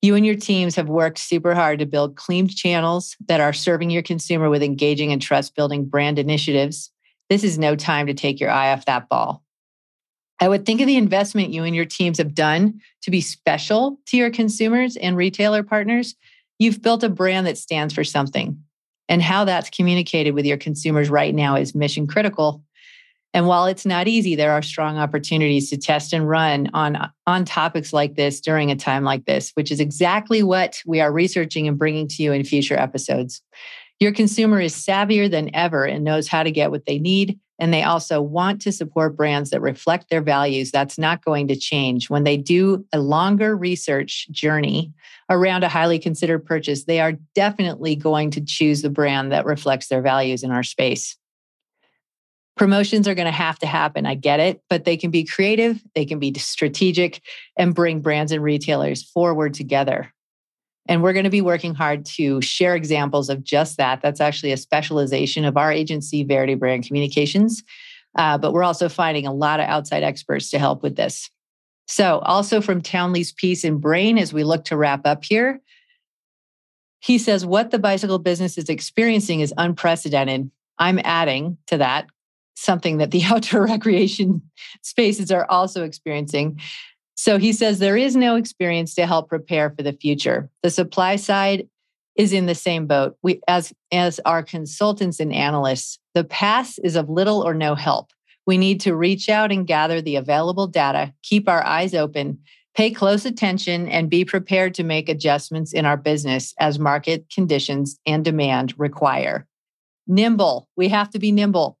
You 0.00 0.14
and 0.14 0.24
your 0.24 0.36
teams 0.36 0.76
have 0.76 0.88
worked 0.88 1.18
super 1.18 1.56
hard 1.56 1.80
to 1.80 1.86
build 1.86 2.14
clean 2.14 2.46
channels 2.46 3.16
that 3.26 3.40
are 3.40 3.52
serving 3.52 3.90
your 3.90 4.04
consumer 4.04 4.48
with 4.48 4.62
engaging 4.62 5.10
and 5.10 5.20
trust 5.20 5.56
building 5.56 5.86
brand 5.86 6.20
initiatives. 6.20 6.92
This 7.28 7.42
is 7.42 7.58
no 7.58 7.74
time 7.74 8.06
to 8.06 8.14
take 8.14 8.38
your 8.38 8.50
eye 8.50 8.72
off 8.72 8.84
that 8.84 9.08
ball. 9.08 9.42
I 10.38 10.48
would 10.48 10.64
think 10.64 10.80
of 10.80 10.86
the 10.86 10.96
investment 10.96 11.50
you 11.52 11.64
and 11.64 11.74
your 11.74 11.84
teams 11.84 12.18
have 12.18 12.32
done 12.32 12.80
to 13.02 13.10
be 13.10 13.20
special 13.20 13.98
to 14.06 14.16
your 14.16 14.30
consumers 14.30 14.96
and 14.96 15.16
retailer 15.16 15.64
partners. 15.64 16.14
You've 16.60 16.80
built 16.80 17.02
a 17.02 17.08
brand 17.08 17.48
that 17.48 17.58
stands 17.58 17.92
for 17.92 18.04
something 18.04 18.62
and 19.12 19.20
how 19.20 19.44
that's 19.44 19.68
communicated 19.68 20.30
with 20.30 20.46
your 20.46 20.56
consumers 20.56 21.10
right 21.10 21.34
now 21.34 21.54
is 21.54 21.74
mission 21.74 22.06
critical. 22.06 22.64
And 23.34 23.46
while 23.46 23.66
it's 23.66 23.84
not 23.84 24.08
easy, 24.08 24.34
there 24.34 24.52
are 24.52 24.62
strong 24.62 24.96
opportunities 24.96 25.68
to 25.68 25.76
test 25.76 26.14
and 26.14 26.26
run 26.26 26.70
on, 26.72 27.10
on 27.26 27.44
topics 27.44 27.92
like 27.92 28.16
this 28.16 28.40
during 28.40 28.70
a 28.70 28.76
time 28.76 29.04
like 29.04 29.26
this, 29.26 29.50
which 29.52 29.70
is 29.70 29.80
exactly 29.80 30.42
what 30.42 30.80
we 30.86 31.02
are 31.02 31.12
researching 31.12 31.68
and 31.68 31.78
bringing 31.78 32.08
to 32.08 32.22
you 32.22 32.32
in 32.32 32.42
future 32.42 32.74
episodes. 32.74 33.42
Your 34.00 34.12
consumer 34.12 34.62
is 34.62 34.74
savvier 34.74 35.30
than 35.30 35.54
ever 35.54 35.84
and 35.84 36.04
knows 36.04 36.26
how 36.26 36.42
to 36.42 36.50
get 36.50 36.70
what 36.70 36.86
they 36.86 36.98
need 36.98 37.38
and 37.62 37.72
they 37.72 37.84
also 37.84 38.20
want 38.20 38.60
to 38.60 38.72
support 38.72 39.16
brands 39.16 39.50
that 39.50 39.60
reflect 39.60 40.10
their 40.10 40.20
values. 40.20 40.72
That's 40.72 40.98
not 40.98 41.24
going 41.24 41.46
to 41.46 41.54
change. 41.54 42.10
When 42.10 42.24
they 42.24 42.36
do 42.36 42.84
a 42.92 42.98
longer 42.98 43.56
research 43.56 44.26
journey 44.32 44.92
around 45.30 45.62
a 45.62 45.68
highly 45.68 46.00
considered 46.00 46.44
purchase, 46.44 46.86
they 46.86 46.98
are 46.98 47.12
definitely 47.36 47.94
going 47.94 48.32
to 48.32 48.40
choose 48.44 48.82
the 48.82 48.90
brand 48.90 49.30
that 49.30 49.44
reflects 49.44 49.86
their 49.86 50.02
values 50.02 50.42
in 50.42 50.50
our 50.50 50.64
space. 50.64 51.16
Promotions 52.56 53.06
are 53.06 53.14
going 53.14 53.26
to 53.26 53.30
have 53.30 53.60
to 53.60 53.66
happen. 53.68 54.06
I 54.06 54.16
get 54.16 54.40
it, 54.40 54.60
but 54.68 54.84
they 54.84 54.96
can 54.96 55.12
be 55.12 55.22
creative, 55.22 55.80
they 55.94 56.04
can 56.04 56.18
be 56.18 56.34
strategic, 56.34 57.22
and 57.56 57.76
bring 57.76 58.00
brands 58.00 58.32
and 58.32 58.42
retailers 58.42 59.04
forward 59.04 59.54
together. 59.54 60.12
And 60.92 61.02
we're 61.02 61.14
going 61.14 61.24
to 61.24 61.30
be 61.30 61.40
working 61.40 61.74
hard 61.74 62.04
to 62.04 62.42
share 62.42 62.76
examples 62.76 63.30
of 63.30 63.42
just 63.42 63.78
that. 63.78 64.02
That's 64.02 64.20
actually 64.20 64.52
a 64.52 64.58
specialization 64.58 65.46
of 65.46 65.56
our 65.56 65.72
agency, 65.72 66.22
Verde 66.22 66.54
Brand 66.54 66.86
Communications. 66.86 67.62
Uh, 68.14 68.36
but 68.36 68.52
we're 68.52 68.62
also 68.62 68.90
finding 68.90 69.26
a 69.26 69.32
lot 69.32 69.58
of 69.58 69.64
outside 69.70 70.02
experts 70.02 70.50
to 70.50 70.58
help 70.58 70.82
with 70.82 70.96
this. 70.96 71.30
So, 71.86 72.18
also 72.18 72.60
from 72.60 72.82
Townley's 72.82 73.32
piece 73.32 73.64
in 73.64 73.78
Brain, 73.78 74.18
as 74.18 74.34
we 74.34 74.44
look 74.44 74.66
to 74.66 74.76
wrap 74.76 75.06
up 75.06 75.24
here, 75.24 75.62
he 77.00 77.16
says, 77.16 77.46
What 77.46 77.70
the 77.70 77.78
bicycle 77.78 78.18
business 78.18 78.58
is 78.58 78.68
experiencing 78.68 79.40
is 79.40 79.54
unprecedented. 79.56 80.50
I'm 80.78 81.00
adding 81.02 81.56
to 81.68 81.78
that 81.78 82.06
something 82.54 82.98
that 82.98 83.12
the 83.12 83.22
outdoor 83.30 83.64
recreation 83.64 84.42
spaces 84.82 85.30
are 85.30 85.46
also 85.50 85.84
experiencing. 85.84 86.60
So 87.22 87.38
he 87.38 87.52
says 87.52 87.78
there 87.78 87.96
is 87.96 88.16
no 88.16 88.34
experience 88.34 88.96
to 88.96 89.06
help 89.06 89.28
prepare 89.28 89.70
for 89.70 89.84
the 89.84 89.92
future. 89.92 90.50
The 90.64 90.70
supply 90.70 91.14
side 91.14 91.68
is 92.16 92.32
in 92.32 92.46
the 92.46 92.54
same 92.56 92.88
boat. 92.88 93.16
We 93.22 93.40
as 93.46 93.72
as 93.92 94.18
our 94.26 94.42
consultants 94.42 95.20
and 95.20 95.32
analysts, 95.32 96.00
the 96.14 96.24
past 96.24 96.80
is 96.82 96.96
of 96.96 97.08
little 97.08 97.40
or 97.40 97.54
no 97.54 97.76
help. 97.76 98.10
We 98.44 98.58
need 98.58 98.80
to 98.80 98.96
reach 98.96 99.28
out 99.28 99.52
and 99.52 99.68
gather 99.68 100.02
the 100.02 100.16
available 100.16 100.66
data, 100.66 101.14
keep 101.22 101.48
our 101.48 101.64
eyes 101.64 101.94
open, 101.94 102.40
pay 102.74 102.90
close 102.90 103.24
attention, 103.24 103.86
and 103.86 104.10
be 104.10 104.24
prepared 104.24 104.74
to 104.74 104.82
make 104.82 105.08
adjustments 105.08 105.72
in 105.72 105.86
our 105.86 105.96
business 105.96 106.52
as 106.58 106.80
market 106.80 107.26
conditions 107.32 108.00
and 108.04 108.24
demand 108.24 108.74
require. 108.78 109.46
Nimble. 110.08 110.68
We 110.74 110.88
have 110.88 111.10
to 111.10 111.20
be 111.20 111.30
nimble. 111.30 111.78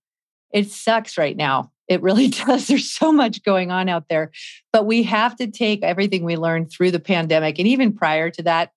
It 0.52 0.70
sucks 0.70 1.18
right 1.18 1.36
now. 1.36 1.71
It 1.88 2.02
really 2.02 2.28
does. 2.46 2.66
There's 2.66 2.90
so 2.90 3.12
much 3.12 3.42
going 3.42 3.70
on 3.70 3.88
out 3.88 4.08
there. 4.08 4.30
But 4.72 4.86
we 4.86 5.02
have 5.04 5.36
to 5.36 5.46
take 5.46 5.82
everything 5.82 6.24
we 6.24 6.36
learned 6.36 6.70
through 6.70 6.90
the 6.90 7.00
pandemic 7.00 7.58
and 7.58 7.68
even 7.68 7.92
prior 7.92 8.30
to 8.30 8.42
that 8.44 8.72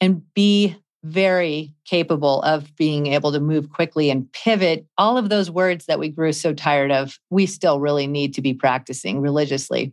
and 0.00 0.22
be 0.34 0.76
very 1.04 1.74
capable 1.84 2.40
of 2.42 2.74
being 2.76 3.08
able 3.08 3.30
to 3.30 3.38
move 3.38 3.70
quickly 3.70 4.10
and 4.10 4.30
pivot. 4.32 4.86
All 4.96 5.18
of 5.18 5.28
those 5.28 5.50
words 5.50 5.84
that 5.84 5.98
we 5.98 6.08
grew 6.08 6.32
so 6.32 6.54
tired 6.54 6.90
of, 6.90 7.18
we 7.28 7.44
still 7.44 7.78
really 7.78 8.06
need 8.06 8.32
to 8.34 8.42
be 8.42 8.54
practicing 8.54 9.20
religiously. 9.20 9.92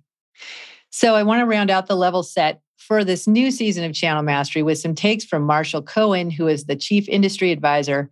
So 0.89 1.15
I 1.15 1.23
want 1.23 1.41
to 1.41 1.45
round 1.45 1.69
out 1.69 1.87
the 1.87 1.95
level 1.95 2.23
set 2.23 2.61
for 2.77 3.03
this 3.03 3.27
new 3.27 3.51
season 3.51 3.83
of 3.83 3.93
Channel 3.93 4.23
Mastery 4.23 4.63
with 4.63 4.79
some 4.79 4.95
takes 4.95 5.25
from 5.25 5.43
Marshall 5.43 5.81
Cohen, 5.81 6.29
who 6.29 6.47
is 6.47 6.65
the 6.65 6.75
Chief 6.75 7.07
Industry 7.09 7.51
Advisor. 7.51 8.09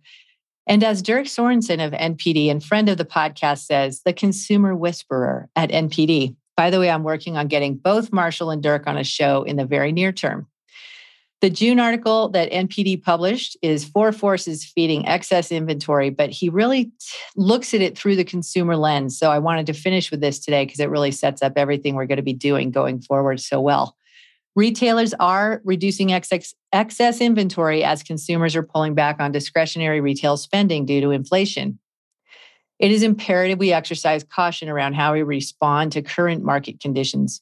And 0.66 0.84
as 0.84 1.02
Dirk 1.02 1.26
Sorensen 1.26 1.84
of 1.84 1.92
NPD 1.92 2.50
and 2.50 2.62
friend 2.62 2.88
of 2.88 2.98
the 2.98 3.04
podcast 3.04 3.64
says, 3.64 4.02
the 4.04 4.12
consumer 4.12 4.74
whisperer 4.76 5.48
at 5.56 5.70
NPD. 5.70 6.36
By 6.56 6.70
the 6.70 6.78
way, 6.78 6.90
I'm 6.90 7.04
working 7.04 7.36
on 7.36 7.48
getting 7.48 7.76
both 7.76 8.12
Marshall 8.12 8.50
and 8.50 8.62
Dirk 8.62 8.86
on 8.86 8.98
a 8.98 9.04
show 9.04 9.42
in 9.42 9.56
the 9.56 9.64
very 9.64 9.92
near 9.92 10.12
term. 10.12 10.46
The 11.40 11.48
June 11.48 11.80
article 11.80 12.28
that 12.30 12.52
NPD 12.52 13.02
published 13.02 13.56
is 13.62 13.86
Four 13.86 14.12
Forces 14.12 14.62
Feeding 14.62 15.08
Excess 15.08 15.50
Inventory, 15.50 16.10
but 16.10 16.28
he 16.28 16.50
really 16.50 16.92
looks 17.34 17.72
at 17.72 17.80
it 17.80 17.96
through 17.96 18.16
the 18.16 18.24
consumer 18.24 18.76
lens. 18.76 19.18
So 19.18 19.30
I 19.30 19.38
wanted 19.38 19.64
to 19.66 19.72
finish 19.72 20.10
with 20.10 20.20
this 20.20 20.38
today 20.38 20.66
because 20.66 20.80
it 20.80 20.90
really 20.90 21.10
sets 21.10 21.40
up 21.40 21.54
everything 21.56 21.94
we're 21.94 22.04
going 22.04 22.16
to 22.16 22.22
be 22.22 22.34
doing 22.34 22.70
going 22.70 23.00
forward 23.00 23.40
so 23.40 23.58
well. 23.58 23.96
Retailers 24.60 25.14
are 25.14 25.62
reducing 25.64 26.12
excess, 26.12 26.54
excess 26.70 27.22
inventory 27.22 27.82
as 27.82 28.02
consumers 28.02 28.54
are 28.54 28.62
pulling 28.62 28.94
back 28.94 29.18
on 29.18 29.32
discretionary 29.32 30.02
retail 30.02 30.36
spending 30.36 30.84
due 30.84 31.00
to 31.00 31.12
inflation. 31.12 31.78
It 32.78 32.92
is 32.92 33.02
imperative 33.02 33.58
we 33.58 33.72
exercise 33.72 34.22
caution 34.22 34.68
around 34.68 34.96
how 34.96 35.14
we 35.14 35.22
respond 35.22 35.92
to 35.92 36.02
current 36.02 36.44
market 36.44 36.78
conditions. 36.78 37.40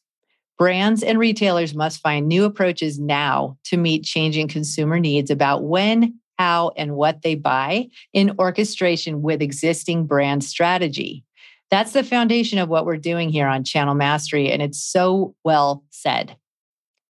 Brands 0.59 1.03
and 1.03 1.19
retailers 1.19 1.75
must 1.75 2.01
find 2.01 2.29
new 2.29 2.45
approaches 2.45 3.01
now 3.01 3.59
to 3.65 3.77
meet 3.77 4.05
changing 4.05 4.47
consumer 4.47 5.01
needs 5.01 5.29
about 5.29 5.65
when, 5.65 6.21
how, 6.39 6.71
and 6.77 6.95
what 6.95 7.23
they 7.23 7.35
buy 7.35 7.89
in 8.13 8.37
orchestration 8.39 9.23
with 9.23 9.43
existing 9.43 10.07
brand 10.07 10.45
strategy. 10.45 11.25
That's 11.69 11.95
the 11.95 12.05
foundation 12.05 12.61
of 12.61 12.69
what 12.69 12.87
we're 12.87 12.97
doing 12.97 13.29
here 13.29 13.49
on 13.49 13.65
Channel 13.65 13.97
Mastery, 13.97 14.53
and 14.53 14.63
it's 14.63 14.79
so 14.79 15.35
well 15.43 15.83
said. 15.91 16.37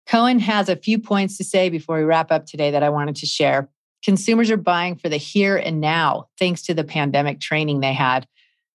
Cohen 0.06 0.38
has 0.38 0.68
a 0.68 0.76
few 0.76 0.99
points 0.99 1.38
to 1.38 1.44
say 1.44 1.68
before 1.70 1.99
we 1.99 2.04
wrap 2.04 2.30
up 2.30 2.46
today 2.46 2.70
that 2.70 2.82
I 2.82 2.90
wanted 2.90 3.16
to 3.16 3.26
share. 3.26 3.68
Consumers 4.04 4.50
are 4.50 4.58
buying 4.58 4.96
for 4.96 5.08
the 5.08 5.16
here 5.16 5.56
and 5.56 5.80
now, 5.80 6.28
thanks 6.38 6.62
to 6.62 6.75
the 6.75 6.84
pandemic 6.84 7.40
training 7.40 7.80
they 7.80 7.94
had. 7.94 8.26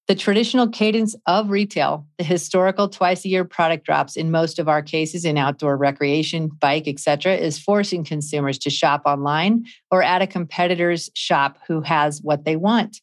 The 0.07 0.15
traditional 0.15 0.67
cadence 0.67 1.15
of 1.27 1.51
retail, 1.51 2.07
the 2.17 2.23
historical 2.23 2.89
twice 2.89 3.23
a 3.25 3.29
year 3.29 3.45
product 3.45 3.85
drops 3.85 4.17
in 4.17 4.31
most 4.31 4.57
of 4.57 4.67
our 4.67 4.81
cases 4.81 5.23
in 5.23 5.37
outdoor 5.37 5.77
recreation, 5.77 6.47
bike, 6.47 6.87
etc., 6.87 7.35
is 7.35 7.59
forcing 7.59 8.03
consumers 8.03 8.57
to 8.59 8.71
shop 8.71 9.03
online 9.05 9.65
or 9.91 10.01
at 10.01 10.23
a 10.23 10.27
competitor's 10.27 11.11
shop 11.13 11.59
who 11.67 11.81
has 11.81 12.23
what 12.23 12.43
they 12.43 12.55
want. 12.55 13.01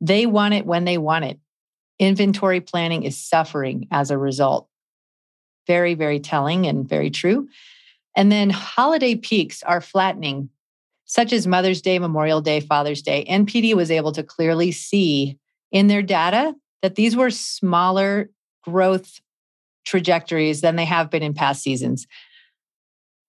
They 0.00 0.26
want 0.26 0.54
it 0.54 0.64
when 0.64 0.84
they 0.84 0.96
want 0.96 1.24
it. 1.24 1.40
Inventory 1.98 2.60
planning 2.60 3.02
is 3.02 3.18
suffering 3.18 3.88
as 3.90 4.12
a 4.12 4.18
result. 4.18 4.68
Very, 5.66 5.94
very 5.94 6.20
telling 6.20 6.66
and 6.66 6.88
very 6.88 7.10
true. 7.10 7.48
And 8.16 8.30
then 8.30 8.50
holiday 8.50 9.14
peaks 9.14 9.62
are 9.62 9.80
flattening, 9.80 10.50
such 11.04 11.32
as 11.32 11.46
Mother's 11.46 11.82
Day, 11.82 11.98
Memorial 11.98 12.40
Day, 12.40 12.60
Father's 12.60 13.02
Day. 13.02 13.24
NPD 13.28 13.74
was 13.74 13.90
able 13.90 14.12
to 14.12 14.22
clearly 14.22 14.72
see 14.72 15.38
in 15.72 15.88
their 15.88 16.02
data 16.02 16.54
that 16.82 16.94
these 16.94 17.16
were 17.16 17.30
smaller 17.30 18.30
growth 18.62 19.20
trajectories 19.84 20.60
than 20.60 20.76
they 20.76 20.84
have 20.84 21.10
been 21.10 21.22
in 21.22 21.34
past 21.34 21.62
seasons. 21.62 22.06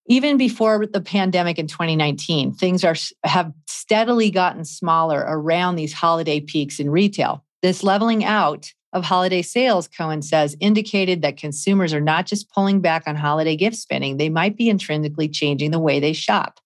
Even 0.08 0.38
before 0.38 0.86
the 0.86 1.02
pandemic 1.02 1.58
in 1.58 1.68
2019, 1.68 2.54
things 2.54 2.84
are 2.84 2.96
have 3.24 3.52
steadily 3.68 4.30
gotten 4.30 4.64
smaller 4.64 5.26
around 5.28 5.76
these 5.76 5.94
holiday 5.94 6.40
peaks 6.40 6.80
in 6.80 6.90
retail. 6.90 7.44
This 7.62 7.82
leveling 7.82 8.24
out 8.24 8.72
of 8.96 9.04
holiday 9.04 9.42
sales, 9.42 9.90
Cohen 9.90 10.22
says, 10.22 10.56
indicated 10.62 11.22
that 11.22 11.36
consumers 11.36 11.94
are 11.94 12.02
not 12.02 12.26
just 12.26 12.50
pulling 12.50 12.80
back 12.80 13.04
on 13.06 13.16
holiday 13.16 13.58
gift 13.58 13.76
spending, 13.76 14.16
they 14.16 14.30
might 14.30 14.56
be 14.56 14.70
intrinsically 14.70 15.28
changing 15.28 15.72
the 15.72 15.80
way 15.80 16.00
they 16.00 16.14
shop. 16.14 16.62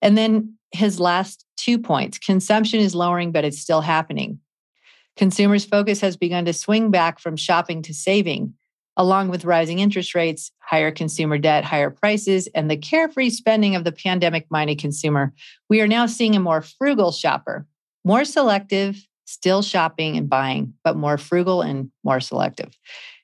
And 0.00 0.16
then 0.16 0.54
his 0.72 0.98
last 0.98 1.44
two 1.56 1.78
points 1.78 2.18
consumption 2.18 2.80
is 2.80 2.94
lowering, 2.94 3.32
but 3.32 3.44
it's 3.44 3.60
still 3.60 3.82
happening. 3.82 4.40
Consumers' 5.16 5.66
focus 5.66 6.00
has 6.00 6.16
begun 6.16 6.46
to 6.46 6.54
swing 6.54 6.90
back 6.90 7.20
from 7.20 7.36
shopping 7.36 7.82
to 7.82 7.92
saving, 7.92 8.54
along 8.96 9.28
with 9.28 9.44
rising 9.44 9.80
interest 9.80 10.14
rates, 10.14 10.52
higher 10.58 10.90
consumer 10.90 11.36
debt, 11.36 11.64
higher 11.64 11.90
prices, 11.90 12.48
and 12.54 12.70
the 12.70 12.76
carefree 12.78 13.30
spending 13.30 13.76
of 13.76 13.84
the 13.84 13.92
pandemic 13.92 14.46
minded 14.50 14.78
consumer. 14.78 15.34
We 15.68 15.82
are 15.82 15.86
now 15.86 16.06
seeing 16.06 16.34
a 16.34 16.40
more 16.40 16.62
frugal 16.62 17.12
shopper, 17.12 17.66
more 18.04 18.24
selective, 18.24 19.06
still 19.34 19.62
shopping 19.62 20.16
and 20.16 20.28
buying, 20.28 20.74
but 20.82 20.96
more 20.96 21.18
frugal 21.18 21.62
and 21.62 21.90
more 22.02 22.20
selective. 22.20 22.78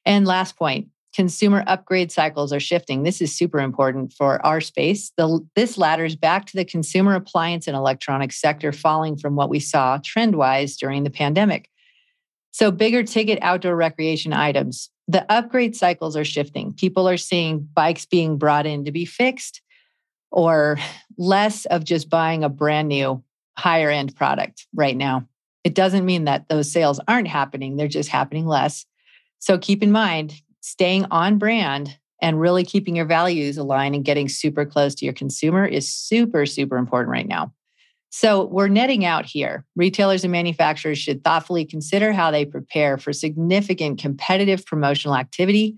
And 0.05 0.27
last 0.27 0.57
point 0.57 0.89
consumer 1.13 1.65
upgrade 1.67 2.13
cycles 2.13 2.53
are 2.53 2.61
shifting. 2.61 3.03
This 3.03 3.21
is 3.21 3.37
super 3.37 3.59
important 3.59 4.13
for 4.13 4.45
our 4.47 4.61
space. 4.61 5.11
The, 5.17 5.45
this 5.57 5.77
ladders 5.77 6.15
back 6.15 6.47
to 6.47 6.57
the 6.57 6.65
consumer 6.65 7.15
appliance 7.15 7.67
and 7.67 7.77
electronics 7.77 8.41
sector 8.41 8.73
falling 8.73 9.17
from 9.17 9.35
what 9.35 9.51
we 9.51 9.59
saw 9.59 9.99
trend 10.05 10.37
wise 10.37 10.77
during 10.77 11.03
the 11.03 11.11
pandemic. 11.11 11.69
So, 12.53 12.71
bigger 12.71 13.03
ticket 13.03 13.39
outdoor 13.43 13.77
recreation 13.77 14.33
items. 14.33 14.91
The 15.09 15.31
upgrade 15.31 15.75
cycles 15.75 16.17
are 16.17 16.25
shifting. 16.25 16.75
People 16.75 17.09
are 17.09 17.17
seeing 17.17 17.69
bikes 17.73 18.07
being 18.07 18.39
brought 18.39 18.67
in 18.67 18.85
to 18.85 18.93
be 18.93 19.05
fixed 19.05 19.61
or 20.31 20.79
less 21.19 21.65
of 21.67 21.85
just 21.85 22.09
buying 22.09 22.45
a 22.45 22.49
brand 22.49 22.89
new 22.89 23.23
higher 23.59 23.91
end 23.91 24.15
product 24.17 24.67
right 24.75 24.97
now. 24.97 25.27
It 25.65 25.75
doesn't 25.75 26.05
mean 26.05 26.25
that 26.25 26.49
those 26.49 26.71
sales 26.71 27.01
aren't 27.07 27.29
happening, 27.29 27.77
they're 27.77 27.89
just 27.89 28.09
happening 28.09 28.47
less. 28.47 28.87
So, 29.39 29.59
keep 29.59 29.83
in 29.83 29.93
mind, 29.93 30.35
staying 30.61 31.07
on 31.11 31.39
brand 31.39 31.99
and 32.23 32.41
really 32.41 32.65
keeping 32.65 32.97
your 32.97 33.07
values 33.07 33.57
aligned 33.57 33.95
and 33.95 34.05
getting 34.05 34.29
super 34.29 34.67
close 34.67 34.95
to 34.97 35.05
your 35.05 35.15
consumer 35.15 35.65
is 35.65 35.89
super, 35.89 36.45
super 36.47 36.77
important 36.77 37.11
right 37.11 37.29
now. 37.29 37.53
So 38.13 38.47
we're 38.47 38.69
netting 38.69 39.05
out 39.05 39.25
here. 39.25 39.65
Retailers 39.77 40.25
and 40.25 40.33
manufacturers 40.33 40.99
should 40.99 41.23
thoughtfully 41.23 41.65
consider 41.65 42.13
how 42.13 42.33
they 42.33 42.45
prepare 42.45 42.99
for 42.99 43.13
significant 43.13 44.01
competitive 44.01 44.67
promotional 44.67 45.15
activity 45.15 45.77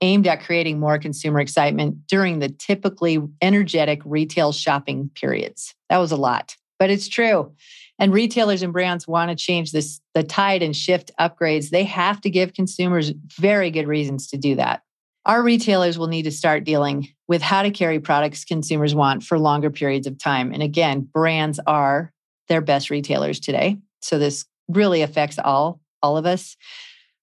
aimed 0.00 0.28
at 0.28 0.44
creating 0.44 0.78
more 0.78 0.96
consumer 0.96 1.40
excitement 1.40 2.06
during 2.06 2.38
the 2.38 2.48
typically 2.48 3.20
energetic 3.42 4.00
retail 4.04 4.52
shopping 4.52 5.10
periods. 5.16 5.74
That 5.90 5.98
was 5.98 6.12
a 6.12 6.16
lot, 6.16 6.56
but 6.78 6.88
it's 6.88 7.08
true. 7.08 7.52
And 7.98 8.12
retailers 8.12 8.62
and 8.62 8.72
brands 8.72 9.08
want 9.08 9.30
to 9.30 9.36
change 9.36 9.72
this 9.72 10.00
the 10.14 10.22
tide 10.22 10.62
and 10.62 10.76
shift 10.76 11.10
upgrades. 11.18 11.70
They 11.70 11.84
have 11.84 12.20
to 12.22 12.30
give 12.30 12.52
consumers 12.52 13.12
very 13.38 13.70
good 13.70 13.86
reasons 13.86 14.28
to 14.28 14.36
do 14.36 14.54
that. 14.56 14.82
Our 15.24 15.42
retailers 15.42 15.98
will 15.98 16.06
need 16.06 16.22
to 16.22 16.30
start 16.30 16.64
dealing 16.64 17.08
with 17.26 17.42
how 17.42 17.62
to 17.62 17.70
carry 17.70 17.98
products 17.98 18.44
consumers 18.44 18.94
want 18.94 19.24
for 19.24 19.38
longer 19.38 19.70
periods 19.70 20.06
of 20.06 20.18
time. 20.18 20.52
And 20.52 20.62
again, 20.62 21.00
brands 21.00 21.58
are 21.66 22.12
their 22.48 22.60
best 22.60 22.90
retailers 22.90 23.40
today. 23.40 23.78
So 24.00 24.18
this 24.18 24.44
really 24.68 25.02
affects 25.02 25.38
all 25.38 25.80
all 26.02 26.16
of 26.16 26.26
us. 26.26 26.56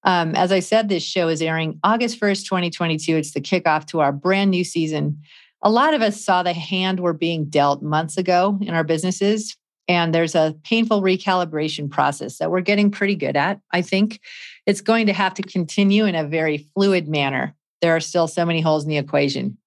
Um, 0.04 0.36
as 0.36 0.52
I 0.52 0.60
said, 0.60 0.90
this 0.90 1.04
show 1.04 1.30
is 1.30 1.42
airing 1.42 1.80
August 1.84 2.20
1st, 2.20 2.44
2022. 2.46 3.16
It's 3.16 3.34
the 3.34 3.40
kickoff 3.40 3.86
to 3.88 4.02
our 4.02 4.12
brand 4.12 4.52
new 4.52 4.64
season. 4.64 5.22
A 5.62 5.70
lot 5.70 5.94
of 5.94 6.02
us 6.02 6.24
saw 6.24 6.44
the 6.44 6.52
hand 6.52 7.00
we're 7.00 7.14
being 7.14 7.46
dealt 7.46 7.82
months 7.82 8.18
ago 8.18 8.60
in 8.62 8.74
our 8.74 8.84
businesses. 8.84 9.56
And 9.88 10.16
there's 10.16 10.36
a 10.36 10.56
painful 10.64 11.02
recalibration 11.02 11.90
process 11.90 12.38
that 12.38 12.50
we're 12.50 12.62
getting 12.62 12.90
pretty 12.90 13.16
good 13.16 13.36
at. 13.36 13.60
I 13.72 13.82
think 13.82 14.22
it's 14.66 14.82
going 14.82 15.08
to 15.08 15.14
have 15.14 15.34
to 15.36 15.42
continue 15.42 16.06
in 16.06 16.16
a 16.16 16.24
very 16.24 16.70
fluid 16.74 17.08
manner 17.08 17.54
there 17.84 17.94
are 17.94 18.00
still 18.00 18.30
so 18.30 18.46
many 18.46 18.62
holes 18.62 18.86
in 18.86 18.90
the 18.90 18.98
equation. 18.98 19.58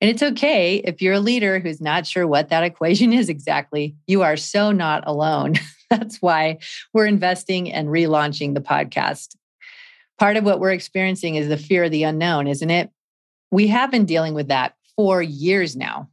And 0.00 0.08
it's 0.08 0.22
okay 0.22 0.76
if 0.76 1.02
you're 1.02 1.14
a 1.14 1.20
leader 1.20 1.58
who's 1.58 1.80
not 1.80 2.06
sure 2.06 2.24
what 2.24 2.48
that 2.50 2.62
equation 2.70 3.12
is 3.12 3.28
exactly. 3.28 3.96
You 4.06 4.22
are 4.22 4.36
so 4.36 4.70
not 4.70 5.02
alone. 5.04 5.54
That's 5.90 6.22
why 6.22 6.58
we're 6.94 7.06
investing 7.06 7.72
and 7.72 7.88
relaunching 7.88 8.54
the 8.54 8.60
podcast. 8.60 9.34
Part 10.16 10.36
of 10.36 10.44
what 10.44 10.60
we're 10.60 10.70
experiencing 10.70 11.34
is 11.34 11.48
the 11.48 11.56
fear 11.56 11.84
of 11.84 11.90
the 11.90 12.04
unknown, 12.04 12.46
isn't 12.46 12.70
it? 12.70 12.90
We 13.50 13.66
have 13.66 13.90
been 13.90 14.06
dealing 14.06 14.34
with 14.34 14.48
that 14.48 14.76
for 14.94 15.20
years 15.20 15.74
now. 15.74 16.08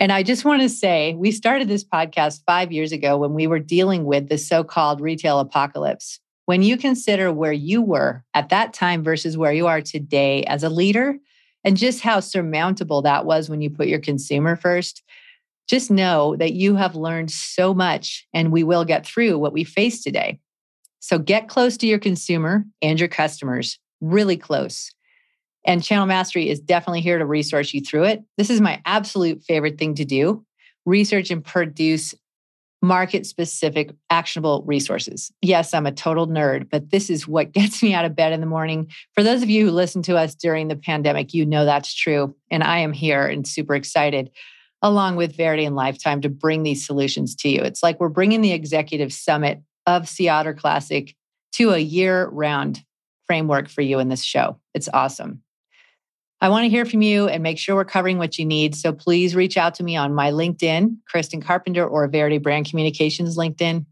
And 0.00 0.10
I 0.10 0.22
just 0.22 0.46
want 0.46 0.62
to 0.62 0.70
say, 0.70 1.14
we 1.14 1.30
started 1.30 1.68
this 1.68 1.84
podcast 1.84 2.40
five 2.46 2.72
years 2.72 2.90
ago 2.90 3.18
when 3.18 3.34
we 3.34 3.46
were 3.46 3.58
dealing 3.58 4.06
with 4.06 4.30
the 4.30 4.38
so 4.38 4.64
called 4.64 5.02
retail 5.02 5.38
apocalypse 5.38 6.18
When 6.46 6.62
you 6.62 6.78
consider 6.78 7.30
where 7.30 7.52
you 7.52 7.82
were 7.82 8.24
at 8.32 8.48
that 8.48 8.72
time 8.72 9.04
versus 9.04 9.36
where 9.36 9.52
you 9.52 9.66
are 9.66 9.82
today 9.82 10.42
as 10.44 10.64
a 10.64 10.70
leader, 10.70 11.18
and 11.64 11.76
just 11.76 12.00
how 12.00 12.20
surmountable 12.20 13.02
that 13.02 13.26
was 13.26 13.50
when 13.50 13.60
you 13.60 13.68
put 13.68 13.88
your 13.88 14.00
consumer 14.00 14.56
first, 14.56 15.02
just 15.68 15.90
know 15.90 16.34
that 16.36 16.54
you 16.54 16.76
have 16.76 16.96
learned 16.96 17.30
so 17.30 17.74
much 17.74 18.26
and 18.32 18.50
we 18.50 18.64
will 18.64 18.86
get 18.86 19.04
through 19.04 19.38
what 19.38 19.52
we 19.52 19.62
face 19.62 20.02
today. 20.02 20.40
So 21.00 21.18
get 21.18 21.48
close 21.48 21.76
to 21.76 21.86
your 21.86 21.98
consumer 21.98 22.64
and 22.80 22.98
your 22.98 23.08
customers, 23.08 23.78
really 24.00 24.38
close. 24.38 24.90
And 25.64 25.82
Channel 25.82 26.06
Mastery 26.06 26.48
is 26.48 26.60
definitely 26.60 27.02
here 27.02 27.18
to 27.18 27.26
resource 27.26 27.74
you 27.74 27.80
through 27.80 28.04
it. 28.04 28.24
This 28.38 28.50
is 28.50 28.60
my 28.60 28.80
absolute 28.84 29.42
favorite 29.42 29.78
thing 29.78 29.94
to 29.96 30.04
do 30.04 30.44
research 30.86 31.30
and 31.30 31.44
produce 31.44 32.14
market 32.82 33.26
specific 33.26 33.94
actionable 34.08 34.64
resources. 34.66 35.30
Yes, 35.42 35.74
I'm 35.74 35.86
a 35.86 35.92
total 35.92 36.26
nerd, 36.26 36.68
but 36.70 36.90
this 36.90 37.10
is 37.10 37.28
what 37.28 37.52
gets 37.52 37.82
me 37.82 37.94
out 37.94 38.04
of 38.04 38.16
bed 38.16 38.32
in 38.32 38.40
the 38.40 38.46
morning. 38.46 38.90
For 39.14 39.22
those 39.22 39.42
of 39.42 39.50
you 39.50 39.66
who 39.66 39.72
listen 39.72 40.02
to 40.02 40.16
us 40.16 40.34
during 40.34 40.68
the 40.68 40.76
pandemic, 40.76 41.34
you 41.34 41.44
know 41.44 41.64
that's 41.64 41.94
true. 41.94 42.34
And 42.50 42.62
I 42.64 42.78
am 42.78 42.92
here 42.92 43.26
and 43.26 43.46
super 43.46 43.74
excited 43.74 44.30
along 44.82 45.16
with 45.16 45.36
Verde 45.36 45.66
and 45.66 45.76
Lifetime 45.76 46.22
to 46.22 46.30
bring 46.30 46.62
these 46.62 46.86
solutions 46.86 47.36
to 47.36 47.50
you. 47.50 47.60
It's 47.60 47.82
like 47.82 48.00
we're 48.00 48.08
bringing 48.08 48.40
the 48.40 48.52
executive 48.52 49.12
summit 49.12 49.60
of 49.86 50.08
Sea 50.08 50.28
Otter 50.30 50.54
Classic 50.54 51.14
to 51.52 51.72
a 51.72 51.78
year 51.78 52.28
round 52.28 52.82
framework 53.26 53.68
for 53.68 53.82
you 53.82 53.98
in 53.98 54.08
this 54.08 54.22
show. 54.22 54.58
It's 54.72 54.88
awesome. 54.94 55.42
I 56.42 56.48
want 56.48 56.64
to 56.64 56.70
hear 56.70 56.86
from 56.86 57.02
you 57.02 57.28
and 57.28 57.42
make 57.42 57.58
sure 57.58 57.74
we're 57.74 57.84
covering 57.84 58.16
what 58.16 58.38
you 58.38 58.46
need. 58.46 58.74
So 58.74 58.92
please 58.92 59.34
reach 59.34 59.58
out 59.58 59.74
to 59.74 59.82
me 59.82 59.96
on 59.96 60.14
my 60.14 60.30
LinkedIn, 60.30 60.96
Kristen 61.06 61.42
Carpenter, 61.42 61.86
or 61.86 62.08
Verde 62.08 62.38
Brand 62.38 62.68
Communications 62.68 63.36
LinkedIn. 63.36 63.84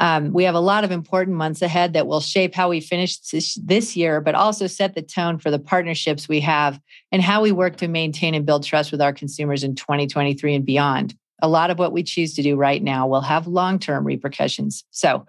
Um, 0.00 0.32
we 0.32 0.44
have 0.44 0.54
a 0.54 0.60
lot 0.60 0.84
of 0.84 0.92
important 0.92 1.36
months 1.36 1.62
ahead 1.62 1.94
that 1.94 2.06
will 2.06 2.20
shape 2.20 2.54
how 2.54 2.68
we 2.68 2.80
finish 2.80 3.18
this, 3.18 3.96
year, 3.96 4.20
but 4.20 4.34
also 4.34 4.66
set 4.66 4.94
the 4.94 5.02
tone 5.02 5.38
for 5.38 5.50
the 5.50 5.58
partnerships 5.58 6.28
we 6.28 6.40
have 6.40 6.78
and 7.10 7.22
how 7.22 7.42
we 7.42 7.52
work 7.52 7.76
to 7.76 7.88
maintain 7.88 8.34
and 8.34 8.46
build 8.46 8.64
trust 8.64 8.92
with 8.92 9.00
our 9.00 9.12
consumers 9.12 9.64
in 9.64 9.74
2023 9.74 10.54
and 10.54 10.66
beyond. 10.66 11.14
A 11.40 11.48
lot 11.48 11.70
of 11.70 11.78
what 11.78 11.92
we 11.92 12.02
choose 12.02 12.34
to 12.34 12.42
do 12.42 12.54
right 12.54 12.82
now 12.82 13.08
will 13.08 13.22
have 13.22 13.46
long 13.46 13.78
term 13.78 14.04
repercussions. 14.04 14.84
So, 14.90 15.26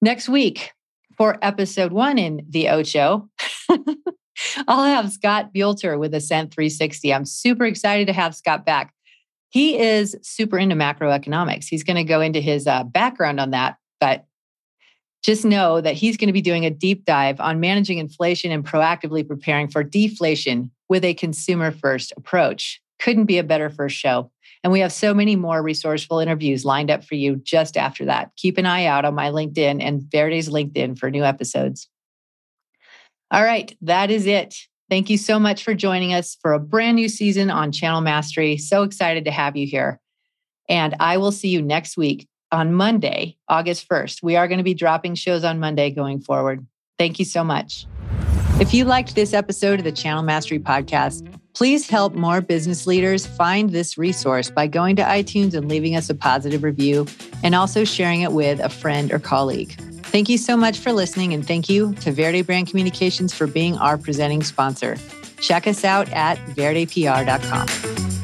next 0.00 0.28
week 0.28 0.72
for 1.16 1.36
episode 1.42 1.92
one 1.92 2.18
in 2.18 2.46
the 2.48 2.68
Ocho, 2.68 3.28
I'll 4.68 4.84
have 4.84 5.12
Scott 5.12 5.52
Buelter 5.54 5.98
with 5.98 6.14
Ascent 6.14 6.52
360. 6.52 7.12
I'm 7.12 7.24
super 7.24 7.64
excited 7.64 8.06
to 8.06 8.12
have 8.12 8.34
Scott 8.34 8.64
back. 8.64 8.94
He 9.48 9.78
is 9.78 10.16
super 10.22 10.58
into 10.58 10.76
macroeconomics. 10.76 11.66
He's 11.66 11.82
going 11.82 11.96
to 11.96 12.04
go 12.04 12.20
into 12.20 12.40
his 12.40 12.66
uh, 12.66 12.84
background 12.84 13.40
on 13.40 13.50
that, 13.50 13.78
but 13.98 14.26
just 15.22 15.44
know 15.44 15.80
that 15.80 15.94
he's 15.94 16.16
going 16.16 16.28
to 16.28 16.32
be 16.32 16.40
doing 16.40 16.64
a 16.64 16.70
deep 16.70 17.04
dive 17.04 17.40
on 17.40 17.60
managing 17.60 17.98
inflation 17.98 18.52
and 18.52 18.64
proactively 18.64 19.26
preparing 19.26 19.68
for 19.68 19.82
deflation 19.82 20.70
with 20.88 21.04
a 21.04 21.14
consumer 21.14 21.70
first 21.72 22.12
approach. 22.16 22.80
Couldn't 23.00 23.26
be 23.26 23.38
a 23.38 23.44
better 23.44 23.70
first 23.70 23.96
show. 23.96 24.30
And 24.62 24.72
we 24.72 24.80
have 24.80 24.92
so 24.92 25.14
many 25.14 25.36
more 25.36 25.62
resourceful 25.62 26.20
interviews 26.20 26.64
lined 26.64 26.90
up 26.90 27.04
for 27.04 27.14
you 27.14 27.36
just 27.36 27.76
after 27.76 28.04
that. 28.04 28.30
Keep 28.36 28.58
an 28.58 28.66
eye 28.66 28.84
out 28.84 29.04
on 29.04 29.14
my 29.14 29.30
LinkedIn 29.30 29.82
and 29.82 30.02
Verde's 30.10 30.48
LinkedIn 30.48 30.98
for 30.98 31.10
new 31.10 31.24
episodes. 31.24 31.88
All 33.30 33.44
right, 33.44 33.76
that 33.82 34.10
is 34.10 34.26
it. 34.26 34.56
Thank 34.88 35.08
you 35.08 35.16
so 35.16 35.38
much 35.38 35.62
for 35.62 35.72
joining 35.72 36.12
us 36.12 36.36
for 36.42 36.52
a 36.52 36.58
brand 36.58 36.96
new 36.96 37.08
season 37.08 37.48
on 37.48 37.70
Channel 37.70 38.00
Mastery. 38.00 38.56
So 38.56 38.82
excited 38.82 39.24
to 39.26 39.30
have 39.30 39.56
you 39.56 39.68
here. 39.68 40.00
And 40.68 40.96
I 40.98 41.16
will 41.16 41.30
see 41.30 41.48
you 41.48 41.62
next 41.62 41.96
week 41.96 42.28
on 42.50 42.74
Monday, 42.74 43.36
August 43.48 43.88
1st. 43.88 44.22
We 44.22 44.34
are 44.34 44.48
going 44.48 44.58
to 44.58 44.64
be 44.64 44.74
dropping 44.74 45.14
shows 45.14 45.44
on 45.44 45.60
Monday 45.60 45.90
going 45.90 46.20
forward. 46.20 46.66
Thank 46.98 47.20
you 47.20 47.24
so 47.24 47.44
much. 47.44 47.86
If 48.60 48.74
you 48.74 48.84
liked 48.84 49.14
this 49.14 49.32
episode 49.32 49.78
of 49.78 49.84
the 49.84 49.92
Channel 49.92 50.24
Mastery 50.24 50.58
Podcast, 50.58 51.32
please 51.54 51.88
help 51.88 52.14
more 52.14 52.40
business 52.40 52.86
leaders 52.86 53.26
find 53.26 53.70
this 53.70 53.96
resource 53.96 54.50
by 54.50 54.66
going 54.66 54.96
to 54.96 55.02
iTunes 55.02 55.54
and 55.54 55.68
leaving 55.68 55.94
us 55.94 56.10
a 56.10 56.14
positive 56.16 56.64
review 56.64 57.06
and 57.44 57.54
also 57.54 57.84
sharing 57.84 58.22
it 58.22 58.32
with 58.32 58.58
a 58.58 58.68
friend 58.68 59.12
or 59.12 59.20
colleague. 59.20 59.80
Thank 60.10 60.28
you 60.28 60.38
so 60.38 60.56
much 60.56 60.80
for 60.80 60.92
listening, 60.92 61.34
and 61.34 61.46
thank 61.46 61.68
you 61.68 61.94
to 62.00 62.10
Verde 62.10 62.42
Brand 62.42 62.66
Communications 62.66 63.32
for 63.32 63.46
being 63.46 63.78
our 63.78 63.96
presenting 63.96 64.42
sponsor. 64.42 64.96
Check 65.40 65.68
us 65.68 65.84
out 65.84 66.08
at 66.10 66.36
verdepr.com. 66.56 68.19